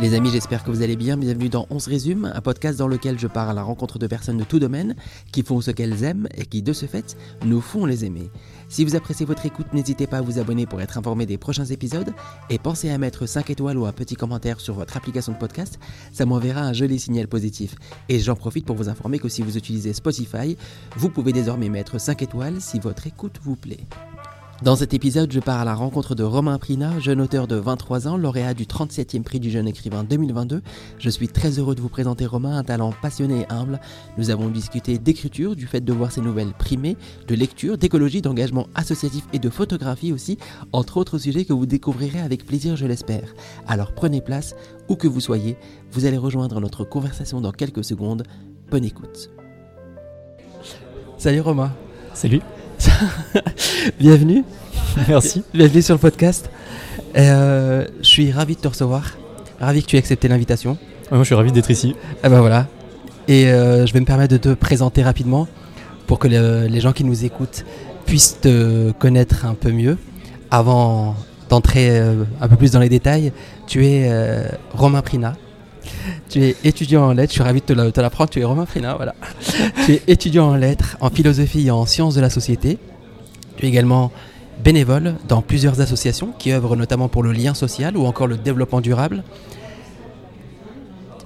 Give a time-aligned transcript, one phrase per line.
[0.00, 1.16] Les amis, j'espère que vous allez bien.
[1.16, 4.06] Bienvenue dans On se résume, un podcast dans lequel je pars à la rencontre de
[4.06, 4.94] personnes de tout domaine
[5.32, 8.30] qui font ce qu'elles aiment et qui, de ce fait, nous font les aimer.
[8.68, 11.64] Si vous appréciez votre écoute, n'hésitez pas à vous abonner pour être informé des prochains
[11.64, 12.14] épisodes
[12.48, 15.80] et pensez à mettre 5 étoiles ou un petit commentaire sur votre application de podcast,
[16.12, 17.74] ça m'enverra un joli signal positif.
[18.08, 20.56] Et j'en profite pour vous informer que si vous utilisez Spotify,
[20.96, 23.80] vous pouvez désormais mettre 5 étoiles si votre écoute vous plaît.
[24.60, 28.08] Dans cet épisode, je pars à la rencontre de Romain Prina, jeune auteur de 23
[28.08, 30.62] ans, lauréat du 37e prix du jeune écrivain 2022.
[30.98, 33.78] Je suis très heureux de vous présenter Romain, un talent passionné et humble.
[34.16, 36.96] Nous avons discuté d'écriture, du fait de voir ses nouvelles primées,
[37.28, 40.38] de lecture, d'écologie, d'engagement associatif et de photographie aussi,
[40.72, 43.34] entre autres sujets que vous découvrirez avec plaisir, je l'espère.
[43.68, 44.56] Alors prenez place,
[44.88, 45.56] où que vous soyez,
[45.92, 48.24] vous allez rejoindre notre conversation dans quelques secondes.
[48.72, 49.30] Bonne écoute.
[51.16, 51.72] Salut Romain.
[52.12, 52.40] Salut.
[53.98, 54.44] Bienvenue.
[55.08, 55.42] Merci.
[55.52, 56.50] Bienvenue sur le podcast.
[57.16, 59.16] Euh, je suis ravi de te recevoir.
[59.60, 60.76] Ravi que tu aies accepté l'invitation.
[61.10, 61.94] moi, je suis ravi d'être ici.
[62.22, 62.66] Ah ben voilà.
[63.26, 65.48] Et euh, je vais me permettre de te présenter rapidement
[66.06, 67.64] pour que les gens qui nous écoutent
[68.06, 69.98] puissent te connaître un peu mieux.
[70.50, 71.14] Avant
[71.48, 73.32] d'entrer euh, un peu plus dans les détails,
[73.66, 74.10] tu es
[74.72, 75.34] Romain Prina.
[76.28, 78.94] Tu es étudiant en lettres, je suis ravi de te l'apprendre, tu es Romain Prina,
[78.96, 79.14] voilà.
[79.86, 82.78] tu es étudiant en lettres, en philosophie et en sciences de la société.
[83.56, 84.12] Tu es également
[84.62, 88.80] bénévole dans plusieurs associations qui œuvrent notamment pour le lien social ou encore le développement
[88.80, 89.22] durable.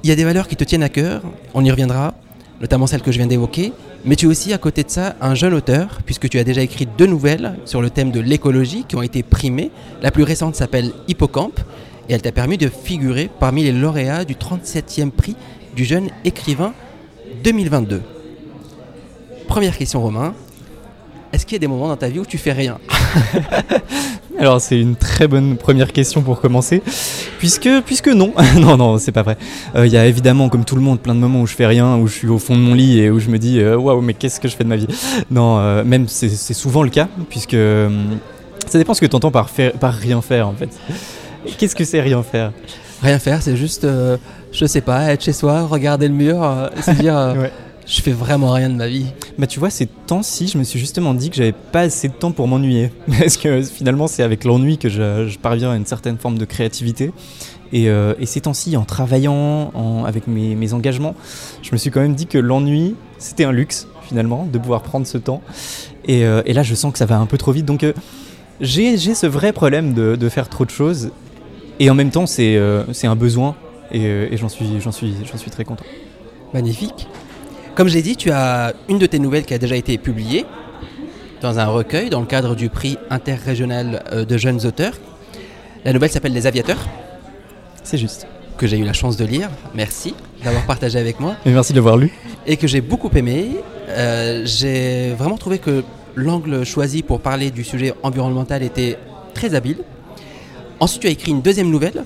[0.04, 1.22] Il y a des valeurs qui te tiennent à cœur,
[1.54, 2.14] on y reviendra,
[2.60, 3.72] notamment celles que je viens d'évoquer,
[4.04, 6.60] mais tu es aussi à côté de ça un jeune auteur, puisque tu as déjà
[6.60, 9.70] écrit deux nouvelles sur le thème de l'écologie qui ont été primées.
[10.02, 11.60] La plus récente s'appelle Hippocampe,
[12.08, 15.36] et elle t'a permis de figurer parmi les lauréats du 37e prix
[15.74, 16.72] du jeune écrivain
[17.44, 18.02] 2022.
[19.48, 20.34] Première question Romain,
[21.32, 22.78] est-ce qu'il y a des moments dans ta vie où tu fais rien
[24.38, 26.82] Alors c'est une très bonne première question pour commencer,
[27.38, 29.36] puisque, puisque non, non, non, c'est pas vrai.
[29.76, 31.66] Euh, il y a évidemment, comme tout le monde, plein de moments où je fais
[31.66, 33.76] rien, où je suis au fond de mon lit et où je me dis, euh,
[33.76, 34.88] waouh, mais qu'est-ce que je fais de ma vie?
[35.30, 37.56] Non, euh, même c'est souvent le cas, puisque
[38.66, 40.70] ça dépend ce que tu entends par, faire, par rien faire en fait.
[41.58, 42.52] Qu'est-ce que c'est rien faire
[43.02, 43.86] Rien faire, c'est juste,
[44.52, 47.34] je sais pas, être chez soi, regarder le mur, se dire
[47.86, 49.06] je fais vraiment rien de ma vie.
[49.38, 52.12] Bah tu vois, ces temps-ci, je me suis justement dit que j'avais pas assez de
[52.12, 52.92] temps pour m'ennuyer.
[53.18, 57.12] Parce que finalement, c'est avec l'ennui que je, parviens à une certaine forme de créativité.
[57.72, 61.14] Et, euh, ces temps-ci, en travaillant, avec mes, engagements,
[61.62, 65.06] je me suis quand même dit que l'ennui, c'était un luxe, finalement, de pouvoir prendre
[65.06, 65.42] ce temps.
[66.06, 67.66] Et, euh, là, je sens que ça va un peu trop vite.
[67.66, 67.92] Donc, euh,
[68.60, 71.10] j'ai ce vrai problème de, faire trop de choses.
[71.80, 73.54] Et en même temps, c'est un besoin.
[73.90, 75.84] Et, et j'en suis, suis, suis très content.
[76.54, 77.06] Magnifique.
[77.74, 80.44] Comme je l'ai dit, tu as une de tes nouvelles qui a déjà été publiée
[81.40, 84.94] dans un recueil dans le cadre du prix interrégional euh, de jeunes auteurs.
[85.84, 86.78] La nouvelle s'appelle Les Aviateurs.
[87.82, 88.26] C'est juste.
[88.56, 89.50] Que j'ai eu la chance de lire.
[89.74, 91.34] Merci d'avoir partagé avec moi.
[91.44, 92.12] Et merci de l'avoir lu.
[92.46, 93.56] Et que j'ai beaucoup aimé.
[93.88, 95.82] Euh, j'ai vraiment trouvé que
[96.14, 98.98] l'angle choisi pour parler du sujet environnemental était
[99.34, 99.78] très habile.
[100.82, 102.02] Ensuite, tu as écrit une deuxième nouvelle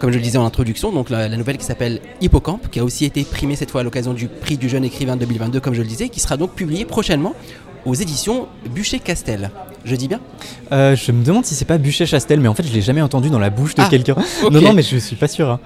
[0.00, 3.04] comme je le disais en introduction, donc la, nouvelle qui s'appelle Hippocampe, qui a aussi
[3.04, 5.86] été primée cette fois à l'occasion du prix du jeune écrivain 2022, comme je le
[5.86, 7.32] disais, qui sera donc publiée prochainement
[7.86, 9.50] aux éditions Bûcher-Castel.
[9.84, 10.20] Je dis bien?
[10.72, 13.30] Euh, Je me demande si c'est pas Bûcher-Castel, mais en fait je l'ai jamais entendu
[13.30, 14.16] dans la bouche de ah, quelqu'un.
[14.50, 15.48] Non, non, mais je suis pas sûr.
[15.48, 15.60] Hein.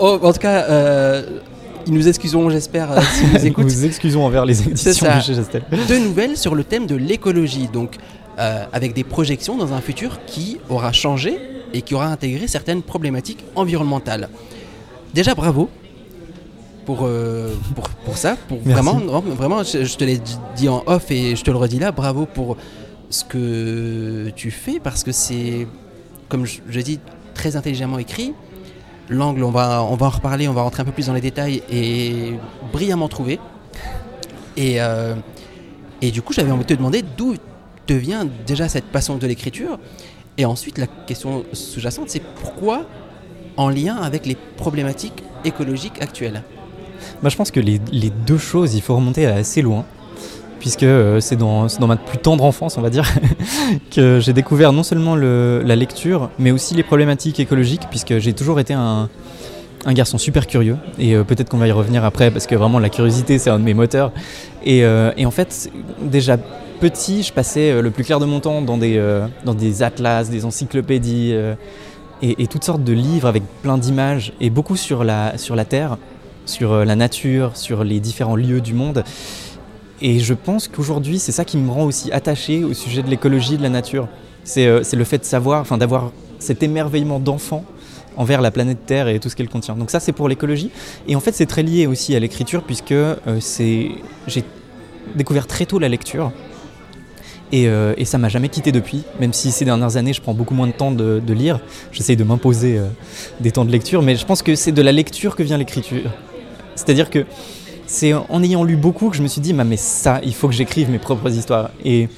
[0.00, 1.38] en tout cas, euh,
[1.86, 3.64] nous excusons, j'espère, euh, si nous écoutent.
[3.66, 5.62] nous excusons envers les éditions Bûcher-Castel.
[5.86, 7.98] Deux nouvelles sur le thème de l'écologie, donc
[8.38, 11.38] euh, avec des projections dans un futur qui aura changé
[11.72, 14.28] et qui aura intégré certaines problématiques environnementales.
[15.12, 15.68] Déjà, bravo
[16.84, 17.54] pour, euh,
[18.04, 18.36] pour, ça.
[18.48, 20.20] Pour vraiment, vraiment, je, te l'ai
[20.56, 22.56] dit en off et je te le redis là, bravo pour
[23.10, 25.66] ce que tu fais parce que c'est,
[26.28, 27.00] comme je, dis,
[27.34, 28.34] très intelligemment écrit.
[29.08, 31.20] L'angle, on va, on va en reparler, on va rentrer un peu plus dans les
[31.20, 32.34] détails et
[32.72, 33.38] brillamment trouvé.
[34.56, 35.14] Et, euh,
[36.00, 37.34] et du coup, j'avais envie de te demander d'où
[37.86, 39.78] te vient déjà cette passion de l'écriture.
[40.36, 42.84] Et ensuite, la question sous-jacente, c'est pourquoi
[43.56, 46.42] en lien avec les problématiques écologiques actuelles?
[47.22, 49.84] Bah, Je pense que les, deux choses, il faut remonter assez loin,
[50.58, 53.04] puisque euh, c'est dans, dans, ma plus tendre enfance, on va dire,
[53.90, 58.32] que j'ai découvert non seulement le, la lecture, mais aussi les problématiques écologiques, puisque j'ai
[58.32, 59.08] toujours été un,
[59.84, 62.78] un garçon super curieux, et euh, peut-être qu'on va y revenir après, parce que vraiment
[62.78, 64.10] la curiosité, c'est un de mes moteurs.
[64.64, 65.70] Et, euh, et en fait,
[66.00, 66.38] déjà
[66.80, 69.82] petit, je passais euh, le plus clair de mon temps dans des, euh, dans des
[69.82, 71.54] atlas, des encyclopédies euh,
[72.22, 75.98] et, toutes sortes de livres avec plein d'images et beaucoup sur la, sur la Terre,
[76.46, 79.04] sur la nature, sur les différents lieux du monde.
[80.00, 83.56] Et je pense qu'aujourd'hui, c'est ça qui me rend aussi attaché au sujet de l'écologie,
[83.56, 84.08] de la nature.
[84.44, 87.64] C'est le fait de savoir, enfin d'avoir cet émerveillement d'enfant
[88.16, 89.76] envers la planète Terre et tout ce qu'elle contient.
[89.76, 90.70] Donc ça c'est pour l'écologie.
[91.08, 92.94] Et en fait c'est très lié aussi à l'écriture puisque
[93.46, 94.44] j'ai
[95.14, 96.32] découvert très tôt la lecture.
[97.54, 100.34] Et, euh, et ça m'a jamais quitté depuis, même si ces dernières années je prends
[100.34, 101.60] beaucoup moins de temps de, de lire.
[101.92, 102.86] J'essaye de m'imposer euh,
[103.38, 106.10] des temps de lecture, mais je pense que c'est de la lecture que vient l'écriture.
[106.74, 107.24] C'est-à-dire que
[107.86, 110.48] c'est en ayant lu beaucoup que je me suis dit, bah, mais ça, il faut
[110.48, 111.70] que j'écrive mes propres histoires.
[111.84, 112.08] Et,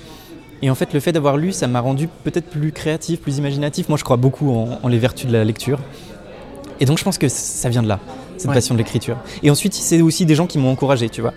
[0.63, 3.91] et en fait, le fait d'avoir lu, ça m'a rendu peut-être plus créatif, plus imaginatif.
[3.91, 5.79] Moi, je crois beaucoup en, en les vertus de la lecture.
[6.81, 8.01] Et donc, je pense que ça vient de là,
[8.39, 8.55] cette Ouais.
[8.55, 9.19] passion de l'écriture.
[9.43, 11.35] Et ensuite, c'est aussi des gens qui m'ont encouragé, tu vois.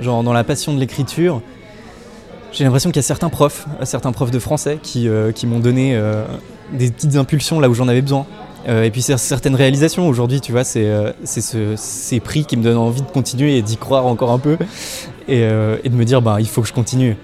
[0.00, 1.40] Genre, dans la passion de l'écriture,
[2.52, 5.58] j'ai l'impression qu'il y a certains profs, certains profs de français qui, euh, qui m'ont
[5.60, 6.24] donné euh,
[6.72, 8.26] des petites impulsions là où j'en avais besoin.
[8.68, 10.86] Euh, et puis certaines réalisations aujourd'hui, tu vois, c'est
[11.24, 14.56] ce- ces prix qui me donnent envie de continuer et d'y croire encore un peu
[15.28, 17.16] et, et de me dire, bah, il faut que je continue.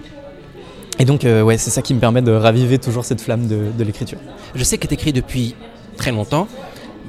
[0.99, 3.83] Et donc, ouais, c'est ça qui me permet de raviver toujours cette flamme de, de
[3.83, 4.17] l'écriture.
[4.55, 5.55] Je sais que tu écris depuis
[5.97, 6.47] très longtemps,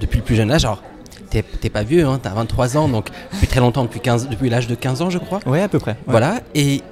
[0.00, 0.64] depuis le plus jeune âge.
[0.64, 0.82] Alors,
[1.30, 4.48] t'es pas vieux, hein, tu as 23 ans, donc depuis très longtemps, depuis, 15 depuis
[4.50, 5.40] l'âge de 15 ans, je crois.
[5.46, 5.92] Ouais, à peu près.
[5.92, 5.96] ouais.
[6.08, 6.40] Voilà.
[6.54, 6.82] Et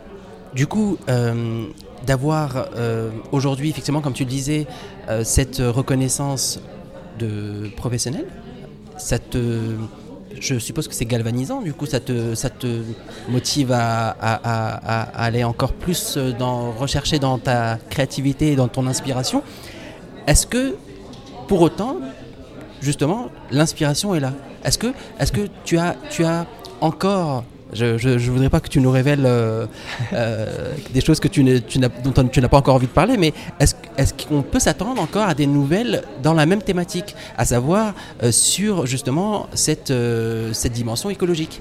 [0.55, 1.67] du coup, euh,
[2.07, 4.67] d'avoir euh, aujourd'hui, effectivement, comme tu le disais,
[5.09, 6.61] euh, cette reconnaissance
[7.19, 8.27] de professionnel,
[8.97, 9.39] ça te.
[10.41, 12.83] Je suppose que c'est galvanisant, du coup, ça te, ça te
[13.29, 19.45] motive à, à- aller encore plus dans, rechercher dans ta créativité et dans ton inspiration.
[20.27, 20.75] Est-ce que,
[21.47, 21.99] pour autant,
[22.83, 24.33] justement, l'inspiration est là?
[24.65, 24.89] Est-ce que,
[25.21, 26.47] est que tu, as, tu as
[26.81, 27.45] encore.
[27.75, 29.67] Je, je, je voudrais pas que tu nous révèles euh,
[30.13, 31.59] euh, des choses que tu n'as-
[32.05, 35.25] dont tu n'as pas encore envie de parler, mais est-ce est qu'on peut s'attendre encore
[35.27, 39.93] à des nouvelles dans la même thématique, à savoir euh, sur justement cette,
[40.53, 41.61] cette dimension écologique?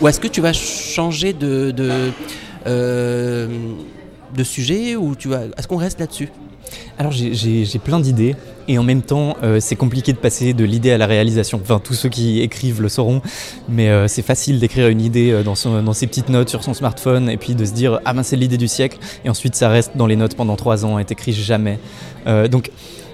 [0.00, 2.10] Ou est-ce que tu vas changer de, de,
[4.36, 6.28] de sujet ou tu vas, est-ce qu'on reste là-dessus?
[6.98, 8.34] Alors j'ai- plein d'idées
[8.68, 11.60] et en même temps euh, c'est compliqué de passer de l'idée à la réalisation.
[11.62, 13.20] Enfin tous ceux qui écrivent le sauront,
[13.68, 15.54] mais euh, c'est facile d'écrire une idée euh, dans,
[15.92, 18.56] ses petites notes sur son smartphone et puis de se dire ah ben c'est l'idée
[18.56, 21.78] du siècle et ensuite ça reste dans les notes pendant trois ans et t'écris jamais.
[22.50, 22.70] Donc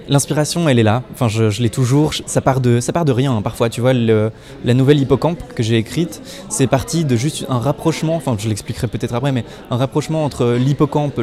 [0.09, 1.03] L'inspiration, elle est là.
[1.13, 2.13] Enfin, je, l'ai toujours.
[2.25, 3.35] Ça part de, ça part de rien.
[3.35, 4.31] hein, parfois, tu vois, le-
[4.65, 8.15] la nouvelle hippocampe que j'ai écrite, c'est parti de juste un rapprochement.
[8.15, 11.19] Enfin, je l'expliquerai peut-être après, mais un rapprochement entre l'hippocampe,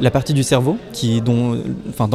[0.00, 1.56] la partie du cerveau, qui, dans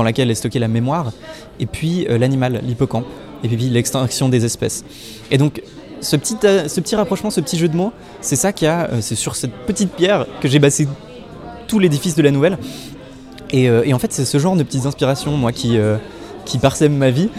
[0.04, 1.12] laquelle est stockée la mémoire,
[1.60, 3.06] et puis euh, l'animal, l'hippocampe,
[3.44, 4.84] et puis l'extinction des espèces.
[5.32, 5.62] Et donc,
[6.00, 7.92] ce petit, euh, ce petit rapprochement, ce petit jeu de mots,
[8.22, 8.90] c'est ça qu'il y a.
[8.92, 10.88] euh, c'est sur cette petite pierre que j'ai basé
[11.68, 12.58] tout l'édifice de la nouvelle.
[13.52, 15.98] Et, euh, et en fait, c'est ce genre de petites inspirations, moi, qui, euh,
[16.46, 17.30] qui parsèment ma vie,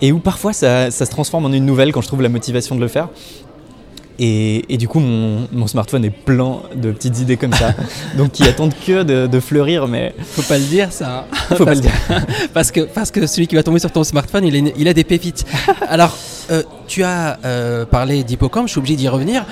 [0.00, 2.74] et où parfois ça, ça se transforme en une nouvelle quand je trouve la motivation
[2.76, 3.08] de le faire.
[4.20, 7.74] Et, et du coup, mon, mon smartphone est plein de petites idées comme ça,
[8.16, 11.26] donc qui attendent que de, de fleurir, mais Faut pas le dire ça.
[11.32, 11.36] hein.
[11.56, 11.90] faut pas le dire.
[12.52, 14.94] parce que, parce que celui qui va tomber sur ton smartphone, il, est- il a
[14.94, 15.44] des pépites.
[15.88, 16.16] Alors,
[16.52, 19.44] euh, tu as euh, parlé d'hippocampe, je suis obligé d'y revenir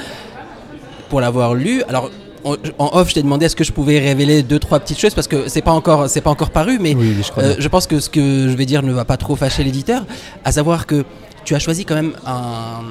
[1.09, 1.83] pour l'avoir lu.
[1.89, 2.11] Alors,
[2.45, 5.15] en, en off, je t'ai demandé est-ce que je pouvais révéler deux trois petites choses
[5.15, 7.87] parce que c'est pas encore c'est pas encore paru, mais Oui, je euh, je pense
[7.87, 10.05] que ce que je vais dire ne va pas trop fâcher l'éditeur,
[10.45, 11.05] à savoir que
[11.45, 12.83] tu as choisi quand même un,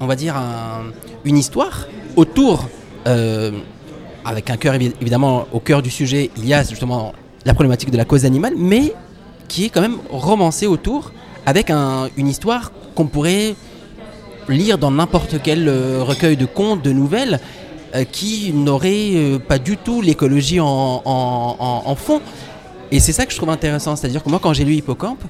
[0.00, 0.84] on va dire un-
[1.24, 1.86] une histoire
[2.16, 2.68] autour,
[3.06, 3.52] euh,
[4.24, 7.12] avec un cœur évi- évidemment au cœur du sujet, il y a justement
[7.46, 8.92] la problématique de la cause animale, mais
[9.48, 11.12] qui est quand même romancée autour,
[11.46, 13.54] avec un- une histoire qu'on pourrait
[14.48, 17.40] lire dans n'importe quel euh, recueil de contes, de nouvelles,
[18.10, 22.20] qui n'aurait euh, pas du tout l'écologie en, fond.
[22.90, 25.22] Et c'est ça que je trouve intéressant, c'est-à-dire que moi quand j'ai lu Hippocampe,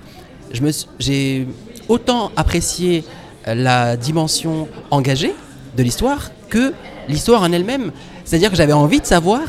[0.98, 1.46] j'ai
[1.88, 3.04] autant apprécié
[3.48, 5.34] euh, la dimension engagée
[5.76, 6.72] de l'histoire que
[7.08, 7.92] l'histoire en elle-même.
[8.24, 9.40] C'est-à-dire que j'avais envie de savoir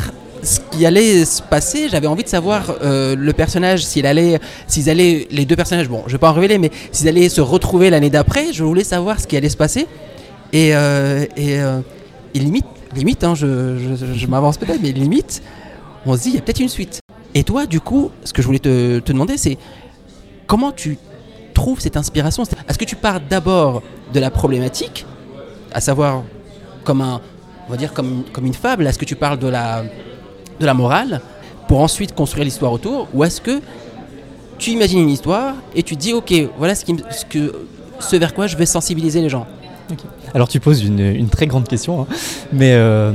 [0.44, 4.90] ce qui allait se passer, j'avais envie de savoir euh, le personnage, s'il allait, s'ils
[4.90, 7.90] allaient, les deux personnages, bon, je vais pas en révéler, mais s'ils allaient se retrouver
[7.90, 9.88] l'année d'après, je voulais savoir ce qui allait se passer.
[10.54, 11.80] Et, euh, et, euh,
[12.34, 13.78] et limite, limite, hein, je,
[14.16, 15.42] je- m'avance peut-être, mais limite,
[16.06, 17.00] on se dit, il y a peut-être une suite.
[17.34, 19.58] Et toi, du coup, ce que je voulais te, te demander, c'est
[20.48, 20.98] comment tu
[21.54, 22.44] trouves cette inspiration?
[22.68, 23.82] Est-ce que tu pars d'abord
[24.14, 25.06] de la problématique,
[25.72, 26.24] à savoir
[26.84, 27.22] comme un,
[27.68, 29.84] on va dire comme, comme une fable Est-ce que tu parles de la,
[30.60, 31.22] de la morale
[31.68, 33.62] pour ensuite construire l'histoire autour Ou est-ce que
[34.58, 37.54] tu imagines une histoire et tu dis, ok, voilà ce, qui, ce, que,
[38.00, 39.48] ce vers quoi je vais sensibiliser les gens?
[40.34, 42.08] Alors tu poses une, très grande question, hein.
[42.54, 43.14] mais euh,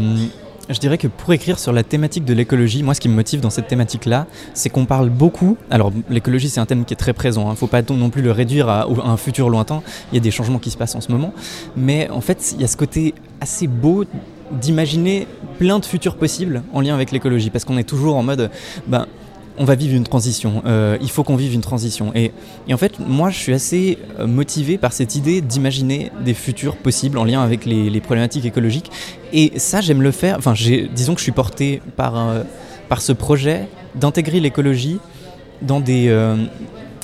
[0.68, 3.40] je dirais que pour écrire sur la thématique de l'écologie, moi ce qui me motive
[3.40, 5.56] dans cette thématique-là, c'est qu'on parle beaucoup.
[5.70, 8.22] Alors l'écologie c'est un thème qui est très présent, il ne faut pas non plus
[8.22, 9.82] le réduire à, à un futur lointain,
[10.12, 11.32] il y a des changements qui se passent en ce moment,
[11.76, 14.04] mais en fait il y a ce côté assez beau
[14.50, 15.26] d'imaginer
[15.58, 18.50] plein de futurs possibles en lien avec l'écologie, parce qu'on est toujours en mode,
[18.86, 19.06] ben,
[19.58, 22.12] on va vivre une transition, euh, il faut qu'on vive une transition.
[22.14, 22.32] Et,
[22.72, 27.18] en fait, moi, je suis assez euh, motivé par cette idée d'imaginer des futurs possibles
[27.18, 28.90] en lien avec les, problématiques écologiques.
[29.32, 30.36] Et ça, j'aime le faire.
[30.38, 30.54] Enfin,
[30.94, 32.42] disons que je suis porté par, euh,
[32.88, 34.98] par ce projet d'intégrer l'écologie
[35.62, 36.14] dans des,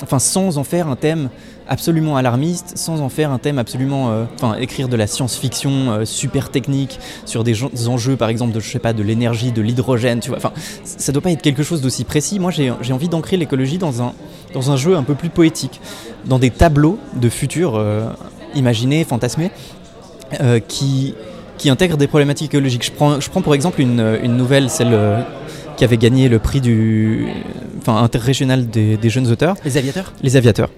[0.03, 1.29] enfin, sans en faire un thème
[1.67, 6.05] absolument alarmiste, sans en faire un thème absolument, euh, enfin, écrire de la science-fiction euh,
[6.05, 9.61] super technique sur des, des, enjeux, par exemple, de, je sais pas, de l'énergie, de
[9.61, 10.37] l'hydrogène, tu vois.
[10.37, 10.51] Enfin,
[10.83, 12.39] ça doit pas être quelque chose d'aussi précis.
[12.39, 14.13] Moi, j'ai envie d'ancrer l'écologie dans un,
[14.53, 15.79] dans un jeu un peu plus poétique,
[16.25, 18.09] dans des tableaux de futur euh,
[18.55, 19.51] imaginés, fantasmés,
[20.67, 21.13] qui,
[21.59, 22.83] qui intègrent des problématiques écologiques.
[22.83, 24.97] Je prends, je prends pour exemple une, une nouvelle, celle
[25.77, 27.27] qui avait gagné le prix du,
[27.77, 29.55] enfin, interrégional des, des jeunes auteurs.
[29.63, 30.11] Les aviateurs?
[30.23, 30.69] Les aviateurs.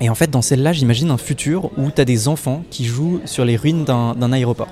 [0.00, 3.20] Et en fait, dans celle-là, j'imagine un futur où tu as des enfants qui jouent
[3.24, 4.68] sur les ruines d'un aéroport.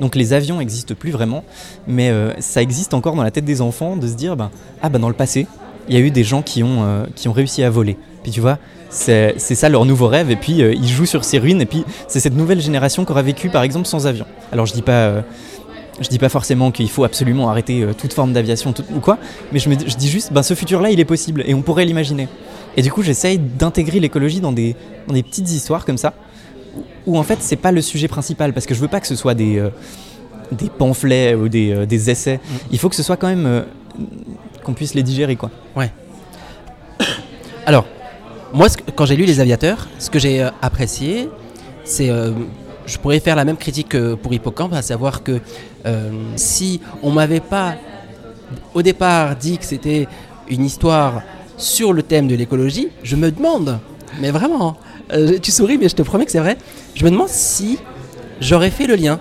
[0.00, 1.42] Donc les avions n'existent plus vraiment,
[1.88, 4.88] mais euh, ça existe encore dans la tête des enfants de se dire, ben, ah
[4.88, 5.48] ben dans le passé,
[5.88, 7.96] il y a eu des gens qui ont, euh, qui ont réussi à voler.
[8.22, 8.58] Puis tu vois,
[8.90, 11.84] c'est ça leur nouveau rêve, et puis euh, ils jouent sur ces ruines, et puis
[12.06, 14.26] c'est cette nouvelle génération qui aura vécu par exemple sans avion.
[14.52, 15.24] Alors je dis pas...
[16.00, 19.18] je dis pas forcément qu'il faut absolument arrêter toute forme d'aviation ou quoi,
[19.52, 22.28] mais je, je dis juste, ben, ce futur-là, il est possible et on pourrait l'imaginer.
[22.78, 24.76] Et du coup, j'essaye d'intégrer l'écologie dans des,
[25.08, 26.14] dans des petites histoires comme ça,
[27.06, 29.16] où, en fait, c'est pas le sujet principal, parce que je veux pas que ce
[29.16, 29.70] soit des, euh,
[30.52, 32.36] des pamphlets ou des, euh, des essais.
[32.36, 32.56] Mmh.
[32.70, 33.62] Il faut que ce soit quand même euh,
[34.62, 35.50] qu'on puisse les digérer, quoi.
[35.74, 35.90] Ouais.
[37.66, 37.84] Alors,
[38.52, 41.28] moi, quand j'ai lu Les Aviateurs, ce que j'ai apprécié,
[41.82, 42.12] c'est
[42.88, 45.40] je pourrais faire la même critique que pour Hippocampe, à savoir que
[45.84, 47.74] euh, si on m'avait pas
[48.72, 50.08] au départ dit que c'était
[50.48, 51.22] une histoire
[51.58, 53.80] sur le thème de l'écologie, je me demande,
[54.20, 54.76] mais vraiment,
[55.12, 56.56] euh, tu souris, mais je te promets que c'est vrai,
[56.94, 57.78] je me demande si
[58.40, 59.18] j'aurais fait le lien.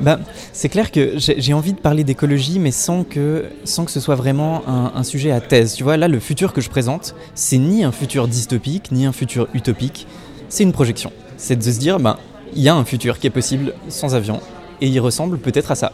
[0.00, 0.18] Bah,
[0.52, 4.14] c'est clair que j'ai envie de parler d'écologie, mais sans que, sans que ce soit
[4.14, 5.74] vraiment un, un, sujet à thèse.
[5.74, 9.12] Tu vois, là, le futur que je présente, c'est ni un futur dystopique, ni un
[9.12, 10.06] futur utopique,
[10.50, 11.12] c'est une projection.
[11.38, 12.18] C'est de se dire, ben,
[12.54, 14.40] il y a un futur qui est possible sans avion,
[14.82, 15.92] et il ressemble peut-être à ça.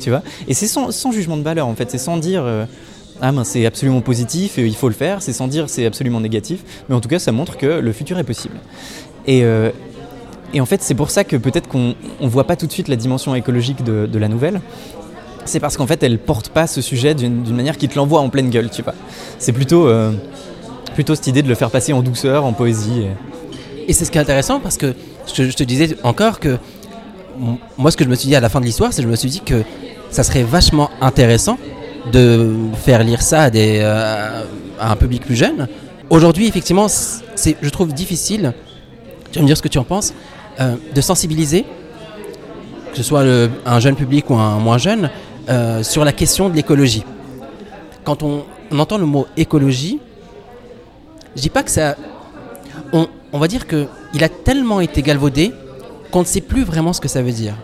[0.00, 0.22] Tu vois?
[0.48, 2.42] Et c'est sans, sans, jugement de valeur, en fait, c'est sans dire...
[2.44, 2.66] Euh,
[3.20, 6.20] ah ben c'est absolument positif et il faut le faire, c'est sans dire c'est absolument
[6.20, 8.56] négatif, mais en tout cas ça montre que le futur est possible.
[9.26, 9.70] Et, euh,
[10.58, 12.96] en fait c'est pour ça que peut-être qu'on ne voit pas tout de suite la
[12.96, 14.60] dimension écologique de, la nouvelle,
[15.44, 18.28] c'est parce qu'en fait elle porte pas ce sujet d'une manière qui te l'envoie en
[18.28, 18.94] pleine gueule, tu vois.
[19.38, 20.12] C'est plutôt, euh,
[20.94, 23.02] plutôt cette idée de le faire passer en douceur, en poésie.
[23.02, 24.94] Et, et c'est ce qui est intéressant parce que
[25.34, 26.58] je, je te disais encore que
[27.78, 29.10] moi ce que je me suis dit à la fin de l'histoire, c'est que je
[29.10, 29.62] me suis dit que
[30.10, 31.58] ça serait vachement intéressant
[32.12, 34.44] de faire lire ça euh,
[34.78, 35.68] à un public plus jeune.
[36.10, 38.52] Aujourd'hui, effectivement, c'est, je trouve difficile,
[39.30, 40.12] tu vas me dire ce que tu en penses,
[40.60, 41.64] euh, de sensibiliser,
[42.90, 43.24] que ce soit
[43.66, 45.10] un jeune public ou un moins jeune,
[45.48, 47.04] euh, sur la question de l'écologie.
[48.04, 48.44] Quand on,
[48.76, 50.00] entend le mot écologie,
[51.36, 51.96] je dis pas que ça...
[52.92, 55.52] On, on va dire qu'il a tellement été galvaudé
[56.10, 57.54] qu'on ne sait plus vraiment ce que ça veut dire.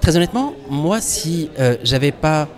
[0.00, 1.50] Très honnêtement, moi, si
[1.84, 2.48] j'avais pas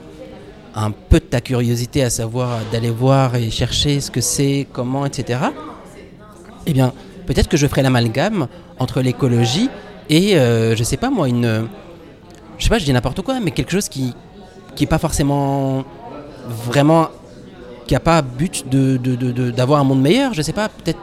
[0.75, 5.05] un peu de ta curiosité, à savoir d'aller voir et chercher ce que c'est, comment,
[5.07, 5.41] etc.,
[6.67, 6.93] eh bien,
[7.27, 8.47] peut-être que je ferai l'amalgame
[8.79, 9.69] entre l'écologie
[10.09, 11.69] et, euh, je sais pas moi, une.
[12.59, 14.15] Je sais pas, je dis n'importe quoi, mais quelque chose qui
[14.75, 15.85] qui est pas forcément
[16.47, 17.09] vraiment.
[17.87, 20.99] qui a pas but de, de, de, d'avoir un monde meilleur, je sais pas, peut-être.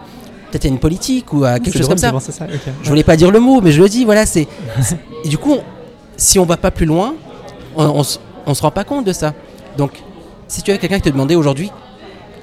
[0.51, 2.11] Peut-être une politique ou à quelque chose comme ça.
[2.19, 2.45] ça.
[2.45, 2.71] Okay.
[2.81, 4.47] Je voulais pas dire le mot, mais je le dis, voilà, c'est.
[5.25, 5.63] du coup, on,
[6.17, 7.13] si on va pas plus loin,
[7.75, 8.03] on, on,
[8.47, 9.35] on se rend pas compte de ça.
[9.77, 9.91] Donc,
[10.47, 11.71] si tu as quelqu'un qui te demandait aujourd'hui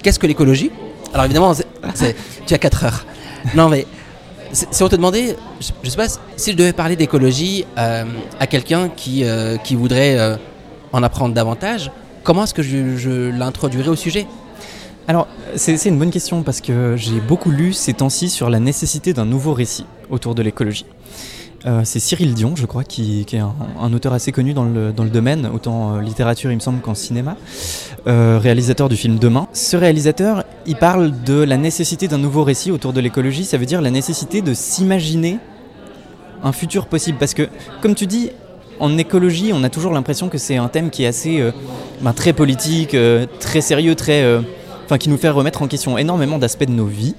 [0.02, 0.70] qu'est-ce que l'écologie,
[1.12, 1.52] alors évidemment,
[2.46, 3.06] tu as 4 heures.
[3.54, 3.86] Non, mais
[4.52, 8.04] si on te demandait, je, je sais pas, si je devais parler d'écologie euh,
[8.40, 10.36] à quelqu'un qui, euh, voudrait euh,
[10.92, 11.90] en apprendre davantage,
[12.22, 14.26] comment est-ce que je l'introduirais au sujet?
[15.08, 19.12] Alors, c'est une bonne question parce que j'ai beaucoup lu ces temps-ci sur la nécessité
[19.12, 20.84] d'un nouveau récit autour de l'écologie.
[21.64, 25.48] Euh, c'est Cyril Dion, je crois, qui, est un, auteur assez connu dans le, domaine,
[25.52, 27.36] autant euh, littérature, il me semble, qu'en cinéma,
[28.06, 29.48] euh, réalisateur du film Demain.
[29.52, 33.66] Ce réalisateur, il parle de la nécessité d'un nouveau récit autour de l'écologie, ça veut
[33.66, 35.38] dire la nécessité de s'imaginer
[36.42, 37.18] un futur possible.
[37.18, 37.48] Parce que,
[37.80, 38.30] comme tu dis,
[38.78, 41.42] en écologie, on a toujours l'impression que c'est un thème qui est assez
[42.02, 42.94] ben, très politique,
[43.40, 44.22] très sérieux, très,
[44.86, 47.14] enfin, qui nous fait remettre en question énormément d'aspects de nos vies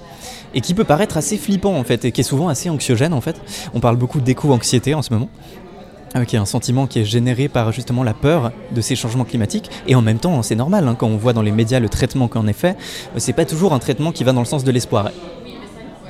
[0.53, 3.21] et qui peut paraître assez flippant en fait et qui est souvent assez anxiogène en
[3.21, 3.39] fait.
[3.74, 5.29] On parle beaucoup d'éco-anxiété en ce moment
[6.15, 9.25] euh, qui est un sentiment qui est généré par justement la peur de ces changements
[9.25, 9.69] climatiques.
[9.88, 12.27] Et en même temps c'est normal hein, quand on voit dans les médias le traitement
[12.27, 12.77] qu'en est fait
[13.15, 15.12] euh, c'est pas toujours un traitement qui va dans le sens de l'espoir.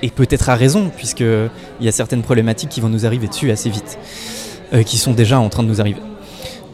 [0.03, 3.49] Et peut-être à raison puisque il y a certaines problématiques qui vont nous arriver dessus
[3.49, 3.97] assez vite
[4.73, 6.01] euh, qui sont déjà en train de nous arriver.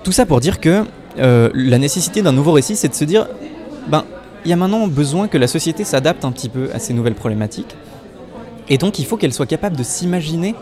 [0.03, 0.83] Tout ça pour dire que
[1.15, 3.27] la nécessité d'un nouveau récit c'est de se dire
[3.87, 4.03] ben,
[4.45, 7.15] il y a maintenant besoin que la société s'adapte un petit peu à ces nouvelles
[7.15, 7.75] problématiques.
[8.69, 10.55] Et donc il faut qu'elle soit capable de s'imaginer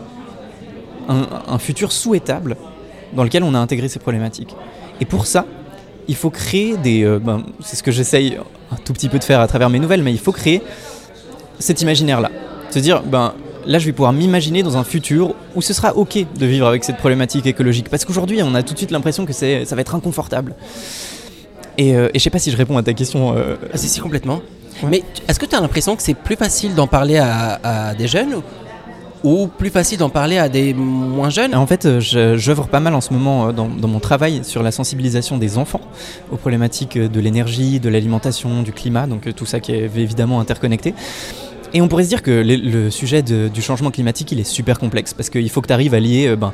[1.08, 2.56] un, futur souhaitable
[3.12, 4.54] dans lequel on a intégré ces problématiques.
[5.00, 5.46] Et pour ça,
[6.08, 7.04] il faut créer des...
[7.04, 8.38] euh, ben, c'est ce que j'essaye
[8.70, 10.62] un tout petit peu de faire à travers mes nouvelles, mais il faut créer
[11.58, 12.30] cet imaginaire-là.
[12.70, 13.34] Se dire, ben,
[13.66, 16.84] là je vais pouvoir m'imaginer dans un futur où ce sera ok de vivre avec
[16.84, 17.88] cette problématique écologique.
[17.88, 20.54] Parce qu'aujourd'hui, on a tout de suite l'impression que ça va être inconfortable.
[21.78, 23.34] Et, euh, et je sais pas si je réponds à ta question.
[23.36, 24.40] euh, Ah, si, si, complètement.
[24.82, 24.88] Ouais.
[24.90, 28.08] Mais est-ce que tu as l'impression que c'est plus facile d'en parler à, à des
[28.08, 28.36] jeunes
[29.24, 31.54] ou, plus facile d'en parler à des moins jeunes?
[31.54, 34.62] En fait, euh, j'œuvre pas mal en ce moment euh, dans, dans mon travail sur
[34.62, 35.80] la sensibilisation des enfants
[36.32, 40.40] aux problématiques euh, de l'énergie, de l'alimentation, du climat, donc tout ça qui est évidemment
[40.40, 40.94] interconnecté.
[41.74, 44.44] Et on pourrait se dire que le, le sujet de- du changement climatique, il est
[44.44, 46.34] super complexe parce qu'il faut que tu arrives à lier.
[46.36, 46.52] ben,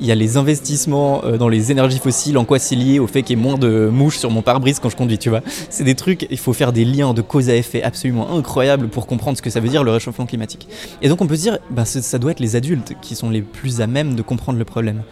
[0.00, 3.06] il y a les investissements euh, dans les énergies fossiles, en quoi c'est lié au
[3.06, 5.40] fait qu'il y ait moins de mouches sur mon pare-brise quand je conduis, tu vois.
[5.70, 9.06] C'est des trucs, il faut faire des liens de cause à effet absolument incroyables pour
[9.06, 10.68] comprendre ce que ça veut dire le réchauffement climatique.
[11.02, 13.42] Et donc on peut se dire, bah, ça doit être les adultes qui sont les
[13.42, 15.02] plus à même de comprendre le problème.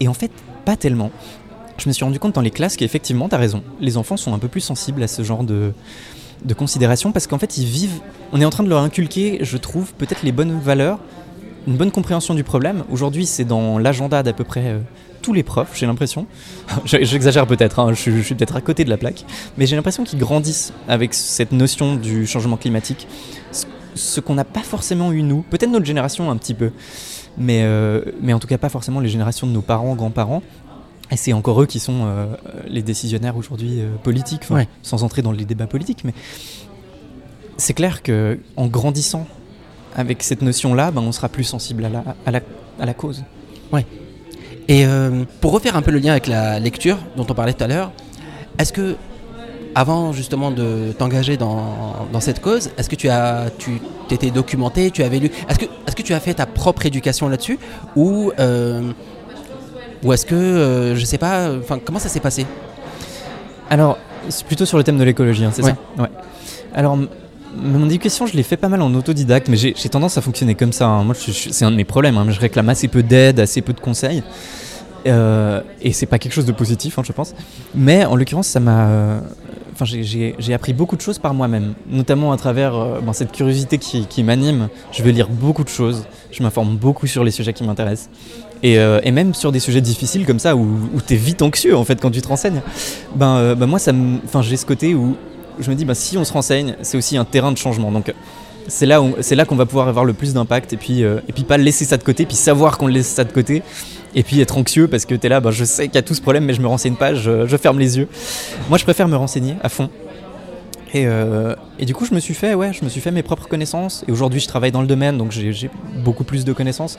[0.00, 0.30] Et en fait,
[0.64, 1.10] pas tellement.
[1.78, 4.34] Je me suis rendu compte dans les classes qu'effectivement, tu as raison, les enfants sont
[4.34, 5.72] un peu plus sensibles à ce genre de,
[6.44, 8.00] de considération parce qu'en fait, ils vivent.
[8.32, 10.98] On est en train de leur inculquer, je trouve, peut-être les bonnes valeurs,
[11.66, 12.84] une bonne compréhension du problème.
[12.90, 14.78] Aujourd'hui, c'est dans l'agenda d'à peu près euh,
[15.22, 16.26] tous les profs, j'ai l'impression.
[16.84, 19.24] Je- J'exagère peut-être, hein, je, suis- je suis peut-être à côté de la plaque,
[19.56, 23.06] mais j'ai l'impression qu'ils grandissent avec cette notion du changement climatique.
[23.52, 26.70] Ce- Ce qu'on n'a pas forcément eu nous, peut-être notre génération un petit peu,
[27.36, 30.42] mais, euh, mais en tout cas pas forcément les générations de nos parents, grands-parents.
[31.10, 32.24] Et c'est encore eux qui sont euh,
[32.66, 34.66] les décisionnaires aujourd'hui politiques, Ouais.
[34.82, 36.14] sans entrer dans les débats politiques, mais
[37.58, 39.26] c'est clair que en grandissant
[39.96, 42.40] avec cette notion-là, ben, on sera plus sensible à la, à la,
[42.80, 43.22] à la cause.
[44.68, 47.64] Et euh, pour refaire un peu le lien avec la lecture dont on parlait tout
[47.64, 47.90] à l'heure,
[48.58, 48.94] est-ce que
[49.74, 54.90] avant justement de t'engager dans, dans cette cause, est-ce que tu as tu t'étais documenté,
[54.92, 57.58] tu avais lu, est-ce que est-ce que tu as fait ta propre éducation là-dessus
[57.96, 58.92] ou euh,
[60.04, 62.46] ou est-ce que euh, je sais pas, enfin comment ça s'est passé?
[63.68, 65.74] Alors, c'est plutôt sur le thème de l'écologie, hein, c'est Ouais.
[65.96, 66.02] ça?
[66.02, 66.08] Ouais.
[66.74, 66.96] Alors,
[67.56, 70.72] mon éducation, je l'ai fait pas mal en autodidacte, mais j'ai tendance à fonctionner comme
[70.72, 70.86] ça.
[70.86, 71.04] hein.
[71.04, 72.16] Moi, c'est un de mes problèmes.
[72.16, 72.26] hein.
[72.30, 74.22] Je réclame assez peu d'aide, assez peu de conseils.
[75.06, 77.34] Euh, et c'est pas quelque chose de positif, hein, je pense.
[77.74, 78.86] Mais en l'occurrence, ça m'a.
[78.86, 79.20] euh,
[79.74, 83.78] Enfin, j'ai- appris beaucoup de choses par moi-même, notamment à travers euh, ben, cette curiosité
[83.78, 84.68] qui, m'anime.
[84.92, 88.10] Je vais lire beaucoup de choses, je m'informe beaucoup sur les sujets qui m'intéressent.
[88.62, 90.60] Et, euh, et même sur des sujets difficiles comme ça, où,
[90.94, 92.60] où tu es vite anxieux en fait quand tu te renseignes.
[93.16, 93.78] Ben, ben moi,
[94.42, 95.16] j'ai ce côté où
[95.58, 97.90] je me dis, ben, si on se renseigne, c'est aussi un terrain de changement.
[97.92, 98.12] Donc
[98.68, 101.32] c'est là, c'est là qu'on va pouvoir avoir le plus d'impact et puis, euh, et
[101.32, 103.62] puis pas laisser ça de côté, puis savoir qu'on laisse ça de côté,
[104.14, 106.02] et puis être anxieux parce que tu es là, ben, je sais qu'il y a
[106.02, 108.08] tout ce problème, mais je me renseigne pas, je, je ferme les yeux.
[108.68, 109.90] Moi, je préfère me renseigner à fond.
[110.94, 113.22] Et, euh, et du coup, je me suis fait, ouais, je me suis fait mes
[113.22, 114.04] propres connaissances.
[114.06, 115.70] Et aujourd'hui, je travaille dans le domaine, donc j'ai j'ai
[116.04, 116.98] beaucoup plus de connaissances.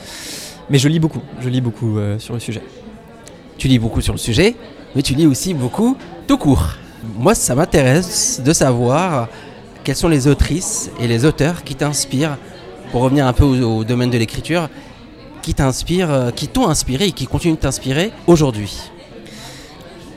[0.69, 2.61] Mais je lis beaucoup, je lis beaucoup euh, sur le sujet.
[3.57, 4.55] Tu lis beaucoup sur le sujet,
[4.95, 5.95] mais tu lis aussi beaucoup
[6.27, 6.73] tout court.
[7.03, 9.27] Moi, ça m'intéresse de savoir
[9.83, 12.37] quelles sont les autrices et les auteurs qui t'inspirent,
[12.91, 14.69] pour revenir un peu au, domaine de l'écriture,
[15.41, 18.92] qui t'inspirent, euh, qui t'ont inspiré et qui continuent de t'inspirer aujourd'hui.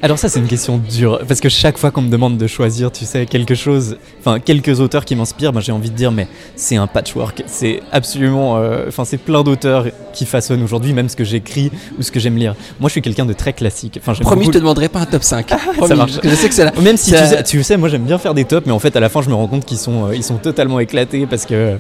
[0.03, 2.93] Alors ça c'est une question dure parce que chaque fois qu'on me demande de choisir,
[2.93, 6.29] tu sais, quelque chose, enfin quelques auteurs qui m'inspirent, ben, j'ai envie de dire mais
[6.55, 11.17] c'est un patchwork, c'est absolument, euh, enfin c'est plein d'auteurs qui façonnent aujourd'hui même ce
[11.17, 12.55] que j'écris ou ce que j'aime lire.
[12.79, 13.99] Moi je suis quelqu'un de très classique.
[14.01, 15.47] Enfin Promis, je beaucoup- te demanderai pas un top 5.
[15.77, 16.13] Promis, marche.
[16.23, 16.73] je sais que c'est là.
[16.81, 18.79] Même si Ça- tu sais, tu sais, moi j'aime bien faire des tops, mais en
[18.79, 21.27] fait à la fin je me rends compte qu'ils sont, euh, ils sont totalement éclatés
[21.27, 21.79] parce que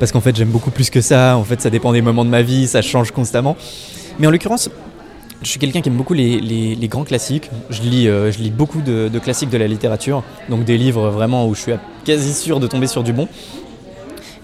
[0.00, 1.36] parce qu'en fait j'aime beaucoup plus que ça.
[1.36, 3.56] En fait ça dépend des moments de ma vie, ça change constamment.
[4.18, 4.68] Mais en l'occurrence,
[5.42, 7.50] je suis quelqu'un qui aime beaucoup les, les- grands classiques.
[7.70, 11.46] Je lis, euh, je lis beaucoup de, classiques de la littérature, donc des livres vraiment
[11.46, 11.72] où je suis
[12.04, 13.28] quasi sûr de tomber sur du bon.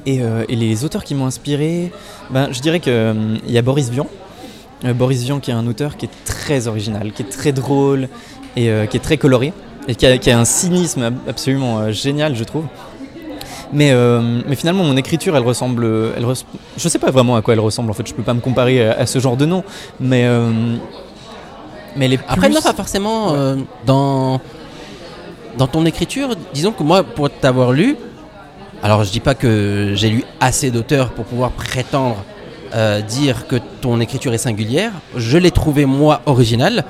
[0.06, 1.92] Et, euh, et les auteurs qui m'ont inspiré,
[2.30, 4.06] ben, je dirais qu'il il y a Boris Vian.
[4.84, 8.08] Euh, Boris Vian qui est un auteur qui est très original, qui est très drôle
[8.56, 9.52] et euh, qui est très coloré
[9.88, 12.64] et qui a, qui a un cynisme ab- absolument euh, génial, je trouve.
[13.72, 15.84] Mais, euh, mais finalement, mon écriture, elle ressemble.
[16.16, 16.44] Elle res-
[16.76, 18.86] Je sais pas vraiment à quoi elle ressemble en fait, je peux pas me comparer
[18.88, 19.62] à, à ce genre de nom,
[20.00, 20.24] mais.
[20.24, 20.50] euh,
[21.96, 24.40] mais Après, non, pas forcément euh, dans,
[25.58, 26.30] dans ton écriture.
[26.54, 27.96] Disons que moi, pour t'avoir lu,
[28.82, 32.16] alors je dis pas que j'ai lu assez d'auteurs pour pouvoir prétendre
[33.08, 34.92] dire que ton écriture est singulière.
[35.16, 36.84] Je l'ai trouvé moi originale.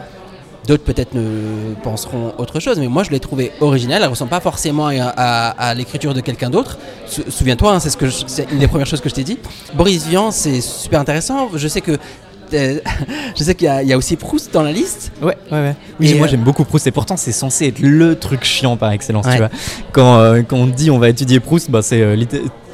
[0.67, 4.03] D'autres peut-être ne penseront autre chose, mais moi je l'ai trouvé originale.
[4.03, 6.79] Elle ressemble pas forcément à, à- à l'écriture de quelqu'un d'autre.
[7.07, 9.39] Sou- Souviens-toi, hein, c'est ce une des premières choses que je t'ai dit.
[9.75, 11.49] Boris Vian, c'est super intéressant.
[11.55, 11.97] Je sais que
[12.51, 12.83] t'es-
[13.39, 15.11] je sais qu'il y, a- il y a aussi Proust dans la liste.
[15.23, 15.75] Ouais, ouais, ouais.
[16.01, 18.91] Oui, moi euh, j'aime beaucoup Proust et pourtant c'est censé être le truc chiant par
[18.93, 19.33] excellence, Ouais.
[19.33, 19.51] tu vois.
[19.93, 22.17] Quand, euh, quand on dit on va étudier Proust, bah, c'est euh,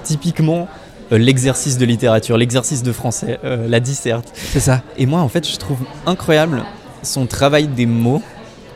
[0.03, 0.69] typiquement
[1.13, 4.33] euh, l'exercice de littérature, l'exercice de français, euh, la disserte.
[4.35, 4.83] C'est ça.
[4.97, 6.65] Et moi en fait je trouve incroyable
[7.05, 8.23] son travail des mots.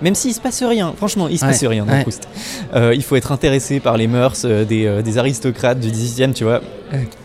[0.01, 2.03] Même s'il se passe rien, franchement, il se Ouais, passe rien dans ouais.
[2.03, 2.29] Proust.
[2.73, 6.33] Euh, il faut être intéressé par les mœurs euh, des, euh, des aristocrates du 18e,
[6.33, 6.61] tu vois.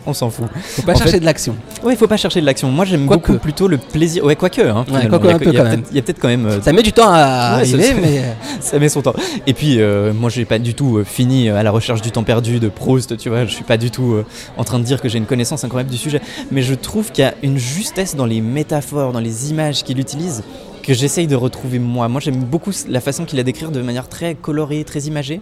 [0.06, 0.46] On s'en fout.
[0.60, 1.54] Faut pas En chercher fait- de l'action.
[1.84, 2.72] Ouais, il faut pas chercher de l'action.
[2.72, 4.24] Moi, j'aime beaucoup plutôt le plaisir.
[4.24, 4.60] Ouais, quoique.
[4.60, 5.58] Hein, Ouais, quoique Il il y
[5.98, 7.18] a peut-être- quand même Ça met du temps à
[7.58, 8.22] arriver, ça- mais
[8.60, 9.14] ça met son temps.
[9.46, 9.78] Et puis,
[10.12, 13.28] moi, j'ai pas du tout fini à la recherche du temps perdu de Proust, tu
[13.28, 13.44] vois.
[13.44, 14.16] Je suis pas du tout
[14.56, 16.20] en train de dire que j'ai une connaissance incroyable du sujet.
[16.50, 20.00] Mais je trouve qu'il y a une justesse dans les métaphores, dans les images qu'il
[20.00, 20.42] utilise,
[20.84, 22.08] que j'essaye de retrouver moi.
[22.08, 25.40] Moi, j'aime beaucoup la façon qu'il a d'écrire de manière très colorée, très imagée.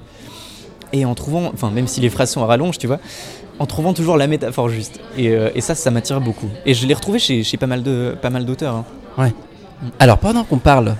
[0.95, 2.99] Et en trouvant, enfin, même si les phrases sont à rallonge, tu vois,
[3.59, 5.01] en trouvant toujours la métaphore juste.
[5.17, 6.49] Et, euh, et ça, ça m'attire beaucoup.
[6.67, 8.75] Et je l'ai retrouvé chez, chez pas mal de- pas mal d'auteurs.
[8.77, 8.85] hein.
[9.99, 10.97] Alors, pendant qu'on parle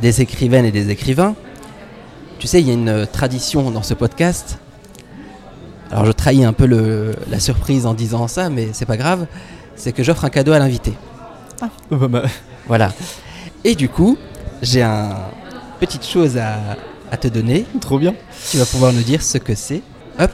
[0.00, 1.34] des écrivaines et des écrivains,
[2.38, 4.58] tu sais, il y a une euh, tradition dans ce podcast.
[5.90, 9.26] Alors, je trahis un peu le- la surprise en disant ça, mais c'est pas grave.
[9.76, 10.92] C'est que j'offre un cadeau à l'invité.
[11.90, 12.22] Oh, bah, bah,
[12.66, 12.92] Voilà.
[13.64, 14.16] Et du coup,
[14.62, 15.16] j'ai un
[15.80, 16.58] petite chose à,
[17.10, 17.64] à te donner.
[17.80, 18.14] trop bien.
[18.50, 19.82] Tu vas pouvoir nous dire ce que c'est.
[20.18, 20.30] Hop.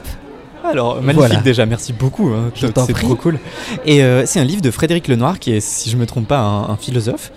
[0.63, 1.35] Alors, magnifique Voilà.
[1.41, 2.29] déjà, merci beaucoup.
[2.29, 3.39] hein, c'est trop cool.
[3.85, 6.39] Et euh, c'est un livre de Frédéric Lenoir, qui est, si je me trompe pas,
[6.39, 7.31] un, un philosophe.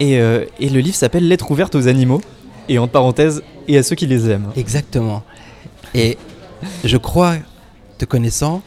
[0.00, 2.20] Et, euh, et le livre s'appelle Lettre ouverte aux animaux,
[2.68, 4.48] et entre parenthèses, et à ceux qui les aiment.
[4.56, 5.22] Exactement.
[5.94, 6.18] Et
[6.84, 7.34] je crois,
[7.98, 8.62] te connaissant,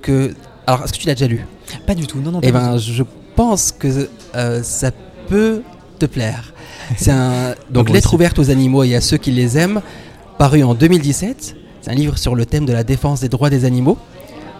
[0.00, 0.34] que.
[0.66, 1.44] Alors, est-ce que tu l'as déjà lu?
[1.86, 3.02] Pas du tout, non, non, pas Eh ben, je
[3.36, 4.90] pense que euh, ça
[5.28, 5.62] peut
[6.02, 6.52] te plaire.
[6.96, 9.80] C'est un donc lettre ouverte aux animaux et à ceux qui les aiment,
[10.38, 11.56] paru en 2017.
[11.80, 13.98] C'est un livre sur le thème de la défense des droits des animaux,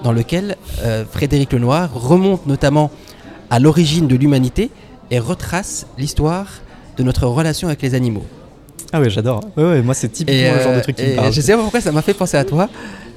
[0.03, 2.91] dans lequel euh, Frédéric Lenoir remonte notamment
[3.51, 4.71] à l'origine de l'humanité
[5.11, 6.47] et retrace l'histoire
[6.97, 8.25] de notre relation avec les animaux.
[8.93, 9.41] Ah ouais, j'adore.
[9.57, 11.33] Ouais, ouais, moi, c'est typiquement le genre de truc qui et me parle.
[11.33, 12.69] Je sais pas pourquoi ça m'a fait penser à toi.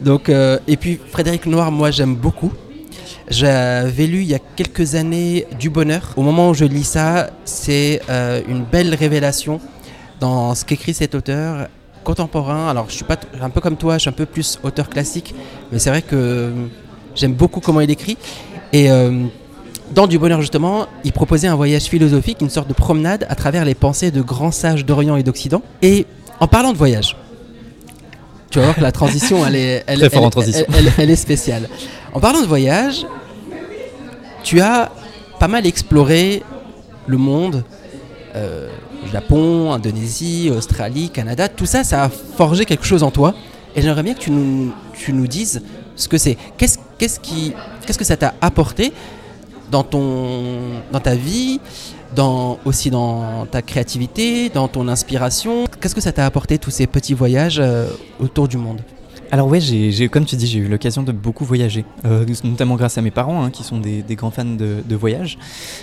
[0.02, 2.52] Donc, euh, et puis Frédéric Noir, moi j'aime beaucoup.
[3.28, 6.14] J'avais lu il y a quelques années Du Bonheur.
[6.16, 9.60] Au moment où je lis ça, c'est euh, une belle révélation
[10.20, 11.68] dans ce qu'écrit cet auteur
[12.04, 12.70] contemporain.
[12.70, 15.34] Alors, je suis pas un peu comme toi, je suis un peu plus auteur classique,
[15.72, 16.52] mais c'est vrai que euh,
[17.16, 18.16] j'aime beaucoup comment il écrit.
[18.72, 19.26] Et euh,
[19.96, 23.66] dans Du Bonheur, justement, il proposait un voyage philosophique, une sorte de promenade à travers
[23.66, 25.64] les pensées de grands sages d'Orient et d'Occident.
[25.82, 26.06] Et
[26.40, 27.18] en parlant de voyage,
[28.56, 30.66] tu vas voir que la transition, elle est, elle, Très fort elle- en transition.
[30.70, 31.68] elle- elle- elle est spéciale.
[32.14, 33.06] En parlant de voyage,
[34.44, 34.92] tu as
[35.42, 36.42] pas mal exploré
[37.06, 37.66] le monde,
[38.34, 38.70] euh,
[39.12, 43.34] Japon, Indonésie, Australie, Canada, tout ça, ça a forgé quelque chose en toi.
[43.76, 45.62] Et j'aimerais bien que tu nous, tu nous dises
[45.98, 46.38] ce que c'est.
[46.58, 47.52] Qu'est-ce qu'est-ce qui,
[47.86, 48.94] qu'est-ce que ça t'a apporté
[49.70, 50.54] dans, ton,
[50.94, 51.60] dans ta vie,
[52.16, 55.66] dans, aussi dans ta créativité, dans ton inspiration.
[55.80, 57.88] Qu'est-ce que ça t'a apporté tous ces petits voyages euh,
[58.20, 58.82] autour du monde?
[59.32, 62.98] Alors ouais, j'ai, comme tu dis, j'ai eu l'occasion de beaucoup voyager, euh, notamment grâce
[62.98, 65.38] à mes parents, hein, qui sont des, grands fans de, voyage,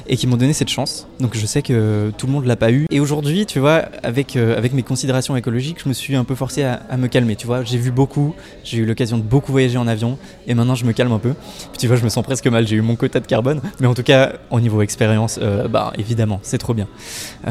[0.08, 1.06] et qui m'ont donné cette chance.
[1.20, 2.86] Donc je sais que tout le monde l'a pas eu.
[2.90, 6.62] Et aujourd'hui, tu vois, avec, euh, mes considérations écologiques, je me suis un peu forcé
[6.62, 7.36] à, me calmer.
[7.36, 10.76] Tu vois, j'ai vu beaucoup, j'ai eu l'occasion de beaucoup voyager en avion, et maintenant
[10.76, 11.34] je me calme un peu.
[11.72, 13.86] Puis tu vois, je me sens presque mal, j'ai eu mon quota de carbone, mais
[13.86, 16.86] en tout cas, au niveau expérience, euh, bah évidemment, c'est trop bien.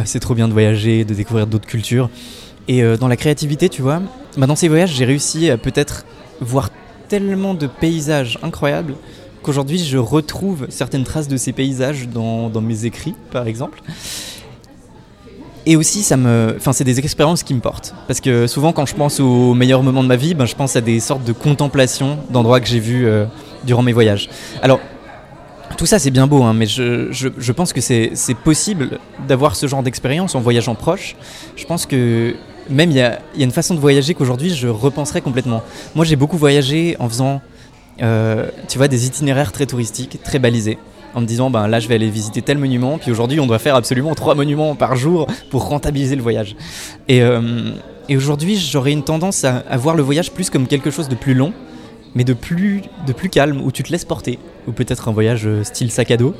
[0.06, 2.10] C'est trop bien de voyager, de découvrir d'autres cultures.
[2.67, 4.02] Et euh, dans la créativité, tu vois,
[4.38, 6.06] bah, dans ces voyages, j'ai réussi à peut-être
[6.39, 6.69] voir
[7.08, 8.95] tellement de paysages incroyables
[9.43, 13.82] qu'aujourd'hui je retrouve certaines traces de ces paysages dans, mes écrits, par exemple.
[15.65, 17.93] Et aussi, ça me, enfin, c'est des expériences qui me portent.
[18.08, 20.76] Parce que souvent, quand je pense aux meilleurs moments de ma vie, ben, je pense
[20.76, 23.26] à des sortes de contemplations d'endroits que j'ai vus euh,
[23.63, 24.28] durant mes voyages.
[24.63, 24.80] Alors,
[25.78, 28.12] tout ça, c'est bien beau, hein, mais je, je- pense que c'est
[28.43, 31.15] possible d'avoir ce genre d'expérience en voyageant proche.
[31.56, 32.36] Je pense que
[32.71, 35.62] même il y a, une façon de voyager qu'aujourd'hui je repenserais complètement.
[35.95, 37.41] Moi, j'ai beaucoup voyagé en faisant,
[38.01, 40.77] euh, tu vois, des itinéraires très touristiques, très balisés.
[41.13, 43.60] En me disant, ben là, je vais aller visiter tel monument, puis aujourd'hui, on doit
[43.60, 46.55] faire absolument trois monuments par jour pour rentabiliser le voyage.
[47.10, 47.71] Et, euh,
[48.10, 51.34] aujourd'hui, j'aurais une tendance à, à voir le voyage plus comme quelque chose de plus
[51.34, 51.51] long,
[52.15, 54.39] mais de plus, de plus calme, où tu te laisses porter.
[54.67, 56.34] Ou peut-être un voyage euh, style sac à dos,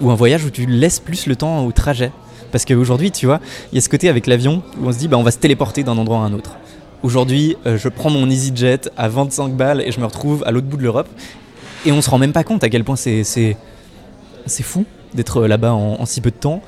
[0.00, 2.12] ou un voyage où tu laisses plus le temps au trajet.
[2.52, 3.40] Parce qu'aujourd'hui, tu vois,
[3.72, 5.38] il y a ce côté avec l'avion où on se dit, bah, on va se
[5.38, 6.56] téléporter d'un endroit à un autre.
[7.02, 10.66] Aujourd'hui, euh, je prends mon EasyJet à 25 balles et je me retrouve à l'autre
[10.66, 11.08] bout de l'Europe.
[11.86, 13.24] Et on se rend même pas compte à quel point c'est,
[14.46, 14.84] fou
[15.14, 16.60] d'être là-bas en, si peu de temps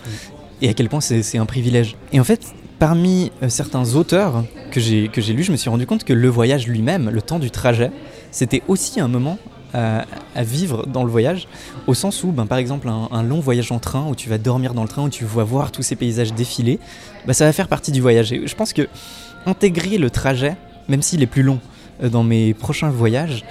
[0.63, 1.97] et à quel point c'est, un privilège.
[2.13, 2.43] Et en fait,
[2.79, 6.69] parmi euh, certains auteurs que j'ai lus, je me suis rendu compte que le voyage
[6.69, 7.91] lui-même, le temps du trajet,
[8.31, 9.39] c'était aussi un moment
[9.75, 10.05] à,
[10.43, 11.49] vivre dans le voyage,
[11.87, 14.75] au sens où, ben, par exemple, un, long voyage en train, où tu vas dormir
[14.75, 16.79] dans le train, où tu vas voir tous ces paysages défiler,
[17.27, 18.33] ben, ça va faire partie du voyage.
[18.33, 18.89] Et je pense que
[19.47, 20.57] intégrer le trajet,
[20.89, 21.61] même s'il est plus long,
[22.03, 23.45] euh, dans mes prochains voyages,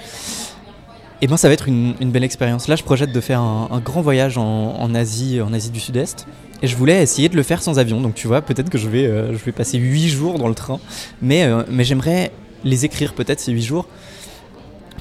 [1.22, 2.66] eh ben ça va être une, belle expérience.
[2.66, 6.26] Là, je projette de faire un, grand voyage en, Asie, en Asie du Sud-Est.
[6.62, 8.00] Et je voulais essayer de le faire sans avion.
[8.00, 10.54] Donc tu vois, peut-être que je vais, euh, je vais passer 8 jours dans le
[10.54, 10.80] train.
[11.20, 12.32] Mais, euh, mais j'aimerais
[12.64, 13.86] les écrire peut-être ces 8 jours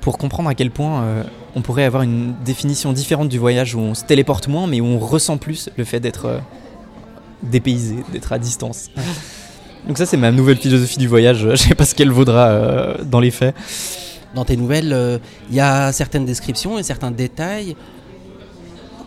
[0.02, 1.24] pour comprendre à quel point euh,
[1.56, 4.86] on pourrait avoir une définition différente du voyage où on se téléporte moins mais où
[4.86, 6.42] on ressent plus le fait d'être
[7.44, 8.90] dépaysé, d'être à distance.
[9.88, 11.40] Donc ça c'est ma nouvelle philosophie du voyage.
[11.52, 13.56] Je sais pas ce qu'elle vaudra dans les faits
[14.36, 15.18] dans tes nouvelles, euh,
[15.50, 17.76] il y a certaines descriptions et certains détails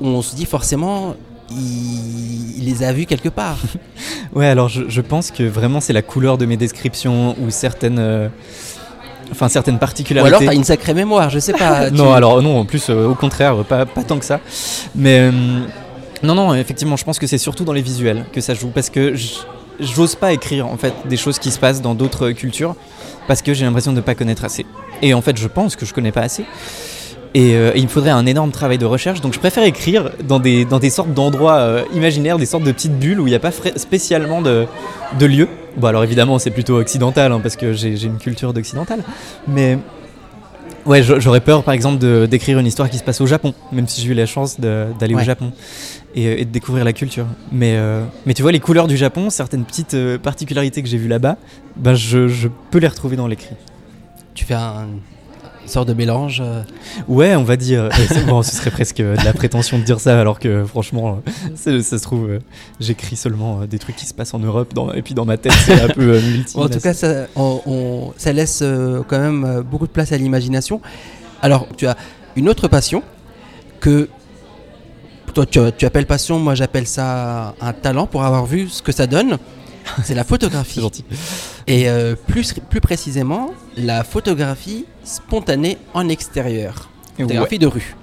[0.00, 1.14] où on se dit forcément,
[1.50, 3.58] il, les a vus quelque part.
[4.34, 8.30] ouais, alors je, pense que vraiment c'est la couleur de mes descriptions ou certaines.
[9.32, 10.32] Euh, enfin, certaines particularités.
[10.32, 11.90] Ou alors t'as une sacrée mémoire, je sais pas.
[11.90, 14.40] non, alors non, en plus, euh, au contraire, pas, pas, tant que ça.
[14.94, 15.30] Mais
[16.22, 18.90] non, non, effectivement, je pense que c'est surtout dans les visuels que ça joue parce
[18.90, 19.14] que
[19.80, 22.76] j'ose pas écrire en fait des choses qui se passent dans d'autres cultures
[23.26, 24.66] parce que j'ai l'impression de ne pas connaître assez.
[25.00, 26.44] Et en fait, je pense que je connais pas assez.
[27.36, 29.20] Euh, et, il me faudrait un énorme travail de recherche.
[29.20, 32.72] Donc je préfère écrire dans des, dans des sortes d'endroits euh, imaginaires, des sortes de
[32.72, 34.66] petites bulles où il n'y a pas spécialement de,
[35.18, 35.48] de lieu.
[35.76, 39.02] Bon alors évidemment c'est plutôt occidental hein, parce que j'ai une culture d'occidental.
[39.48, 39.78] Mais
[40.84, 44.02] ouais j'aurais peur par exemple d'écrire une histoire qui se passe au Japon, même si
[44.02, 45.52] j'ai eu la chance d'aller au Japon
[46.14, 47.26] et, de découvrir la culture.
[47.50, 51.08] Mais, euh, mais tu vois les couleurs du Japon, certaines petites particularités que j'ai vues
[51.08, 51.36] là-bas,
[51.76, 53.56] ben je, je peux les retrouver dans l'écrit
[54.34, 54.88] tu fais un,
[55.62, 56.62] une sorte de mélange euh.
[57.08, 57.88] Ouais, on va dire.
[58.26, 61.20] bon, ce serait presque de la prétention de dire ça, alors que franchement,
[61.54, 62.38] ça, se trouve, euh,
[62.80, 65.36] j'écris seulement euh, des trucs qui se passent en Europe, dans, et puis dans ma
[65.36, 66.56] tête, c'est un peu multi.
[66.56, 68.62] en tout cas, ça, on, ça laisse
[69.08, 70.80] quand même beaucoup de place à l'imagination.
[71.40, 71.96] Alors, tu as
[72.36, 73.02] une autre passion
[73.80, 74.08] que
[75.34, 78.92] toi tu, tu appelles passion, moi j'appelle ça un talent pour avoir vu ce que
[78.92, 79.38] ça donne.
[80.04, 80.80] C'est la photographie.
[80.80, 81.04] gentil.
[81.66, 86.90] Et euh, plus, plus précisément, la photographie spontanée en extérieur.
[87.18, 87.96] Photographie de rue.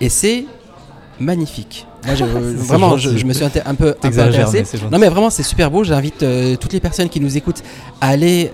[0.00, 0.44] Et c'est
[1.18, 1.86] magnifique.
[2.04, 4.64] Moi, je, vraiment, je, me suis un peu, intéressé.
[4.90, 5.84] non, mais vraiment, c'est super beau.
[5.84, 7.62] J'invite euh, toutes les personnes qui nous écoutent
[8.00, 8.52] à aller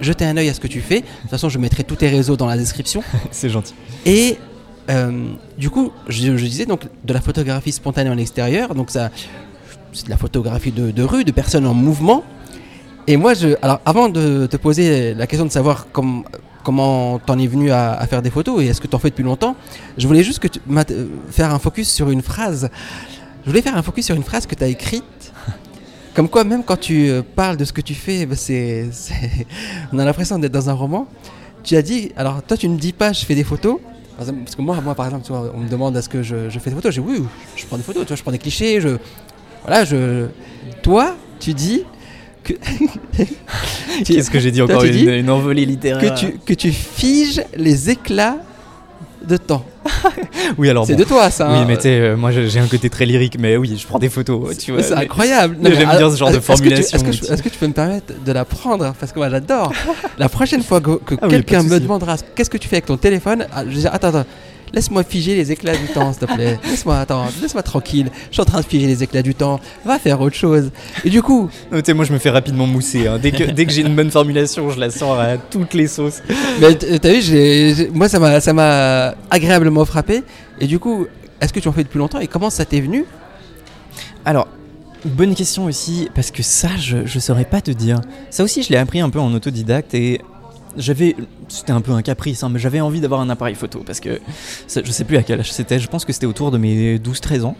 [0.00, 1.00] jeter un œil à ce que tu fais.
[1.00, 3.02] De toute façon, je mettrai tous tes réseaux dans la description.
[3.30, 3.74] c'est gentil.
[4.06, 4.38] Et
[4.90, 8.74] euh, du coup, je, je, disais donc de la photographie spontanée en extérieur.
[8.74, 9.10] Donc ça,
[9.92, 12.24] c'est de la photographie de, rue, de personnes en mouvement.
[13.06, 16.24] Et moi, je, alors avant de te poser la question de savoir comment
[16.62, 19.56] comment t'en es venu à, faire des photos et est-ce que t'en fais depuis longtemps,
[19.96, 22.68] je voulais juste euh, faire un focus sur une phrase.
[23.44, 25.32] Je voulais faire un focus sur une phrase que tu as écrite.
[26.14, 28.36] Comme quoi, même quand tu euh, parles de ce que tu fais, bah,
[29.92, 31.06] on a l'impression d'être dans un roman.
[31.62, 33.78] Tu as dit, alors toi, tu ne dis pas je fais des photos,
[34.16, 36.94] parce que moi, moi par exemple, on me demande est-ce que je, fais des photos?
[36.94, 37.24] Je dis oui,
[37.56, 38.96] je prends des photos, tu vois, je prends des clichés, je,
[39.64, 40.26] voilà, je.
[40.82, 41.84] Toi, tu dis
[42.42, 42.52] que.
[44.04, 48.38] Qu'est-ce que j'ai dit encore une, envolée littéraire que tu, que tu figes les éclats
[49.26, 49.64] de temps.
[50.58, 51.50] oui, alors c'est de toi ça.
[51.50, 51.64] Oui, hein.
[51.66, 54.56] mais tu euh, moi j'ai un côté très lyrique, mais oui, je prends des photos.
[54.58, 55.56] Tu vois, c'est incroyable.
[55.62, 56.98] J'aime bien ce genre de formulation.
[56.98, 58.94] Est-ce que, tu peux me permettre de la prendre?
[58.98, 59.72] Parce que moi j'adore.
[60.18, 63.46] la prochaine fois que, ah quelqu'un me demandera qu'est-ce que tu fais avec ton téléphone,
[63.54, 64.26] ah, je vais dire attends, attends.
[64.72, 66.58] Laisse-moi figer les éclats du temps, s'il te plaît.
[66.64, 68.10] Laisse-moi, attends, laisse-moi tranquille.
[68.28, 69.60] Je suis en train de figer les éclats du temps.
[69.84, 70.70] Va faire autre chose.
[71.04, 71.50] Et du coup.
[71.72, 73.06] Tu sais, moi, je me fais rapidement mousser.
[73.06, 73.18] Hein.
[73.20, 76.22] Dès que, dès que j'ai une bonne formulation, je la sors à toutes les sauces.
[76.60, 80.22] Mais t'as vu, moi, ça m'a, ça m'a agréablement frappé.
[80.60, 81.06] Et du coup,
[81.40, 82.20] est-ce que tu en fais depuis longtemps?
[82.20, 83.04] Et comment ça t'est venu?
[84.24, 84.48] Alors,
[85.04, 88.00] bonne question aussi, parce que ça, je, je saurais pas te dire.
[88.30, 90.20] Ça aussi, je l'ai appris un peu en autodidacte et
[90.76, 91.16] j'avais,
[91.48, 94.20] c'était un peu un caprice, hein, mais j'avais envie d'avoir un appareil photo parce que
[94.68, 97.42] je sais plus à quel âge c'était, je pense que c'était autour de mes 12-13
[97.42, 97.56] ans.